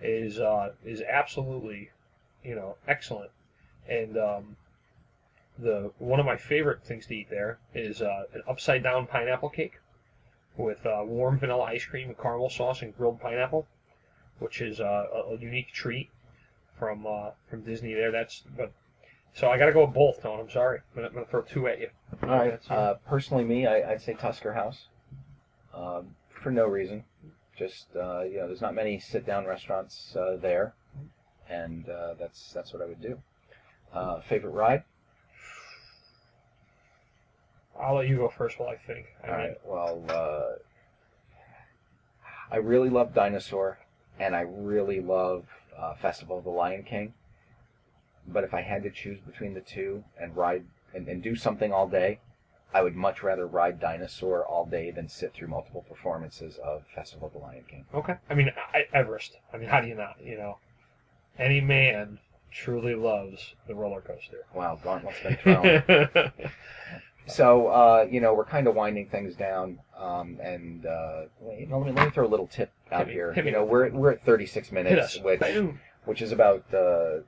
[0.00, 1.90] is uh, is absolutely,
[2.42, 3.30] you know, excellent.
[3.88, 4.56] And um,
[5.58, 9.48] the one of my favorite things to eat there is uh, an upside down pineapple
[9.48, 9.80] cake
[10.56, 13.66] with uh, warm vanilla ice cream and caramel sauce and grilled pineapple,
[14.38, 16.10] which is uh, a, a unique treat
[16.78, 17.94] from uh, from Disney.
[17.94, 18.72] There, that's but.
[19.34, 20.40] So I got to go with both, Tone.
[20.40, 20.78] I'm sorry.
[20.78, 21.90] I'm gonna, I'm gonna throw two at you.
[22.22, 22.70] All right.
[22.70, 24.86] Uh, personally, me, I, I'd say Tusker House.
[25.74, 27.04] Um, for no reason.
[27.58, 30.74] Just uh, you know, there's not many sit-down restaurants uh, there,
[31.48, 33.18] and uh, that's that's what I would do.
[33.92, 34.84] Uh, favorite ride?
[37.80, 39.06] I'll let you go first while I think.
[39.24, 39.56] I All mean, right.
[39.64, 40.58] Well, uh,
[42.50, 43.78] I really love Dinosaur,
[44.18, 45.44] and I really love
[45.76, 47.14] uh, Festival of the Lion King.
[48.28, 50.64] But if I had to choose between the two and ride
[50.94, 52.20] and, and do something all day,
[52.74, 57.28] I would much rather ride Dinosaur all day than sit through multiple performances of Festival
[57.28, 57.86] of the Lion King.
[57.94, 58.16] Okay.
[58.28, 59.36] I mean, I, Everest.
[59.52, 60.16] I mean, how do you not?
[60.22, 60.58] You know,
[61.38, 62.18] any man
[62.50, 64.44] truly loves the roller coaster.
[64.54, 66.28] Wow, gauntlet's been thrown.
[67.26, 71.22] so, uh, you know, we're kind of winding things down, um, and uh,
[71.58, 73.32] you know, let me let me throw a little tip out Hit me- here.
[73.32, 75.22] hit me You know, we're we're at 36 minutes, us.
[75.22, 75.42] which
[76.04, 77.18] which is about uh,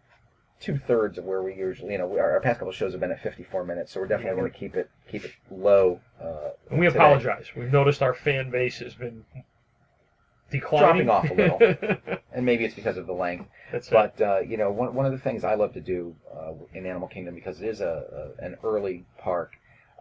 [0.60, 3.00] two thirds of where we usually, you know, we, our, our past couple shows have
[3.00, 6.00] been at 54 minutes, so we're definitely Yeah, going to keep it keep it low.
[6.22, 6.98] Uh, And we today.
[6.98, 7.46] apologize.
[7.56, 9.24] We've noticed our fan base has been
[10.50, 11.06] declining.
[11.06, 12.18] Dropping off a little.
[12.32, 13.48] and maybe it's because of the length.
[13.72, 13.92] That's it.
[13.92, 16.86] But uh, you know, one, one of the things I love to do uh, in
[16.86, 19.52] Animal Kingdom because it is a, a an early park.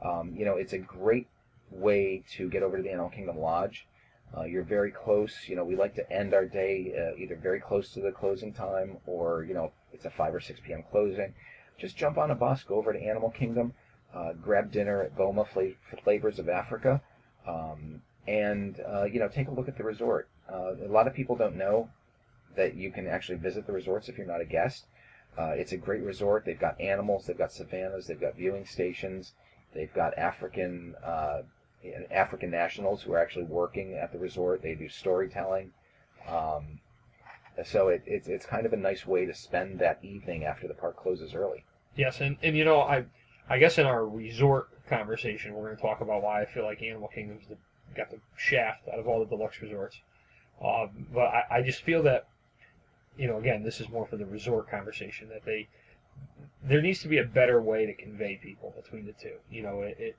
[0.02, 1.28] Um, you know, it's a great
[1.72, 3.88] way to get over to the Animal Kingdom Lodge.
[4.36, 5.48] Uh, you're very close.
[5.48, 8.54] You know, we like to end our day uh, either very close to the closing
[8.54, 10.84] time or you know it's a five or six p.m.
[10.92, 11.34] closing.
[11.78, 13.74] Just jump on a bus, go over to Animal Kingdom,
[14.14, 17.02] uh, grab dinner at Boma Fla- Flavors of Africa,
[17.48, 20.28] um, and uh, you know take a look at the resort.
[20.52, 21.90] Uh, a lot of people don't know
[22.56, 24.86] that you can actually visit the resorts if you're not a guest.
[25.38, 26.44] Uh, it's a great resort.
[26.46, 29.34] They've got animals, they've got savannas, they've got viewing stations,
[29.74, 31.42] they've got African uh,
[32.12, 34.62] African nationals who are actually working at the resort.
[34.62, 35.72] They do storytelling.
[36.28, 36.80] Um,
[37.66, 40.74] so it, it's it's kind of a nice way to spend that evening after the
[40.74, 41.64] park closes early.
[41.96, 43.06] Yes, and, and you know, I
[43.50, 46.82] I guess in our resort conversation, we're going to talk about why I feel like
[46.82, 47.58] Animal Kingdom's the,
[47.96, 50.00] got the shaft out of all the deluxe resorts.
[50.64, 52.28] Um, but I, I just feel that,
[53.18, 55.68] you know, again, this is more for the resort conversation that they
[56.64, 59.36] there needs to be a better way to convey people between the two.
[59.50, 59.98] You know, it.
[60.00, 60.16] it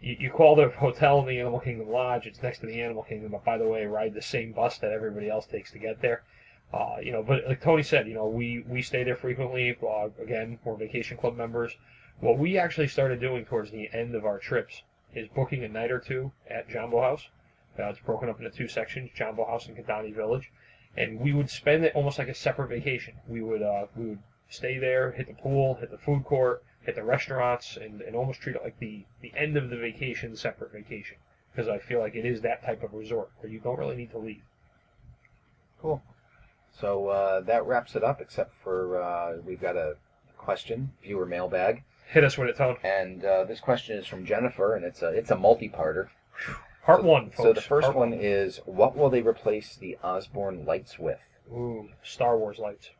[0.00, 2.26] you, you call the hotel in the Animal Kingdom Lodge.
[2.26, 4.92] It's next to the Animal Kingdom, but by the way, ride the same bus that
[4.92, 6.22] everybody else takes to get there.
[6.72, 9.76] Uh, you know, but like Tony said, you know, we we stay there frequently.
[9.82, 11.76] Uh, again, we're vacation club members.
[12.20, 14.82] What we actually started doing towards the end of our trips
[15.14, 17.28] is booking a night or two at Jambo House.
[17.78, 20.50] Uh, it's broken up into two sections: Jambo House and Kidani Village,
[20.96, 23.14] and we would spend it almost like a separate vacation.
[23.28, 26.94] We would uh, we would stay there, hit the pool, hit the food court, hit
[26.94, 30.72] the restaurants, and, and almost treat it like the the end of the vacation separate
[30.72, 31.16] vacation
[31.52, 34.10] because I feel like it is that type of resort where you don't really need
[34.12, 34.42] to leave.
[35.80, 36.02] Cool.
[36.78, 39.96] So uh, that wraps it up, except for uh, we've got a
[40.36, 42.76] question, viewer mailbag, Hit us with it, Tone.
[42.84, 46.08] and uh, this question is from Jennifer, and it's a it's a multi-parter.
[46.84, 47.36] Part So- one, folks.
[47.42, 51.18] So the first Part one is, what will they replace the Osborne lights with?
[51.50, 52.90] Ooh, Star Wars lights.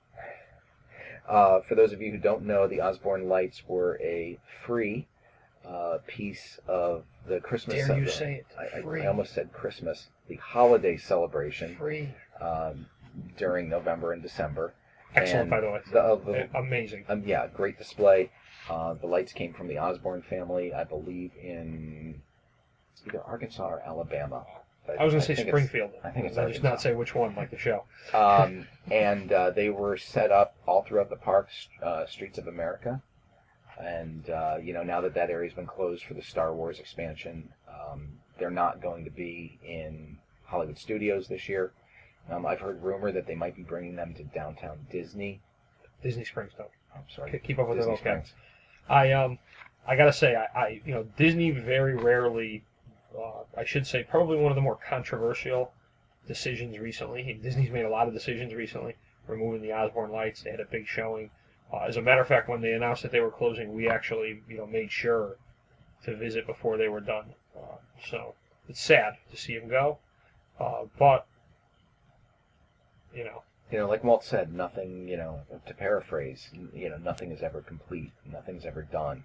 [1.28, 5.06] Uh, for those of you who don't know, the Osborne lights were a free
[5.66, 7.86] uh, piece of the Christmas.
[7.86, 8.46] Dare you say it?
[8.58, 9.02] I, I, Free.
[9.02, 10.08] I almost said Christmas.
[10.28, 12.08] The holiday celebration Free.
[12.40, 12.86] um,
[13.36, 14.72] during November and December.
[15.14, 15.80] Excellent, And by the way.
[15.92, 17.04] The, uh, the, Amazing.
[17.08, 18.30] um, yeah, great display.
[18.68, 22.20] Uh, the lights came from the Osborne family, I believe, in
[23.06, 24.44] either Arkansas or Alabama.
[24.98, 25.90] I was going to say think it's- Springfield.
[26.04, 27.84] I think it's I just not say which one, like the show.
[28.14, 33.02] um, and uh, they were set up all throughout the parks, uh, Streets of America.
[33.78, 37.50] And uh, you know, now that that area's been closed for the Star Wars expansion,
[37.68, 38.08] um,
[38.38, 41.72] they're not going to be in Hollywood Studios this year.
[42.30, 45.40] Um, I've heard rumor that they might be bringing them to downtown Disney.
[46.02, 46.70] Disney Springs, though.
[46.94, 48.02] I'm sorry, Ke- Keep up with Disney it, okay.
[48.02, 48.32] Springs.
[48.88, 49.38] I um,
[49.86, 52.64] I gotta say, I, I you know Disney very rarely,
[53.18, 55.72] uh, I should say probably one of the more controversial
[56.26, 57.38] decisions recently.
[57.42, 58.96] Disney's made a lot of decisions recently,
[59.26, 60.42] removing the Osborne lights.
[60.42, 61.30] They had a big showing.
[61.72, 64.42] Uh, as a matter of fact, when they announced that they were closing, we actually
[64.48, 65.36] you know made sure
[66.04, 67.34] to visit before they were done.
[67.56, 67.76] Uh,
[68.08, 68.34] so
[68.68, 69.98] it's sad to see them go,
[70.60, 71.26] uh, but
[73.14, 73.42] you know
[73.72, 75.08] You know, like Walt said, nothing.
[75.08, 78.12] You know, to paraphrase, you know, nothing is ever complete.
[78.24, 79.24] Nothing's ever done.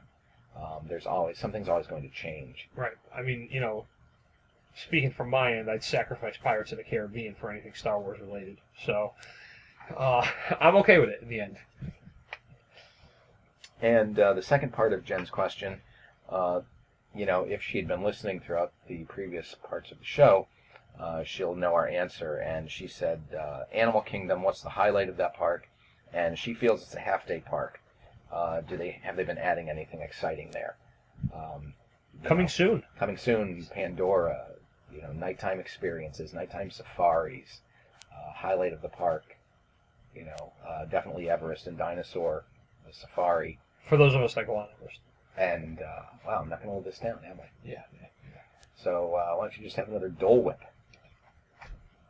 [0.56, 2.68] Um, there's always something's always going to change.
[2.76, 2.93] Right.
[3.16, 3.86] I mean, you know,
[4.76, 8.58] speaking from my end, I'd sacrifice Pirates of the Caribbean for anything Star Wars related.
[8.86, 9.14] So
[9.95, 10.28] uh,
[10.60, 11.58] I'm okay with it in the end.
[13.82, 15.82] And uh, the second part of Jen's question,
[16.30, 16.62] uh,
[17.16, 20.47] you know, if she had been listening throughout the previous parts of the show,
[20.99, 22.36] uh, she'll know our answer.
[22.36, 25.68] And she said, uh, Animal Kingdom, what's the highlight of that park?
[26.14, 27.81] And she feels it's a half day park.
[28.32, 30.76] Uh, do they have they been adding anything exciting there?
[31.34, 31.74] Um,
[32.24, 32.84] Coming know, soon.
[32.98, 34.48] coming soon, Pandora.
[34.94, 37.62] You know, nighttime experiences, nighttime safaris,
[38.12, 39.38] uh, highlight of the park.
[40.16, 42.44] You know, uh, definitely Everest and Dinosaur,
[42.86, 43.58] the safari.
[43.88, 45.00] For those of us that go on Everest.
[45.38, 47.48] And uh, wow, I'm not going to hold this down, am I?
[47.68, 47.84] Yeah.
[48.76, 50.60] So uh, why don't you just have another Dole Whip?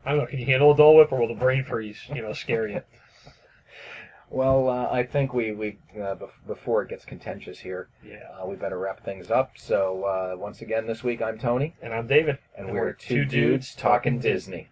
[0.05, 0.25] I don't know.
[0.25, 2.81] Can you handle a Dole Whip, or will the brain freeze, you know, scare you?
[4.31, 8.19] Well, uh, I think we we uh, bef- before it gets contentious here, Yeah.
[8.41, 9.51] uh, we better wrap things up.
[9.57, 12.37] So uh, once again, this week I'm Tony, And I'm David.
[12.57, 14.69] and, we're two dudes talking Disney.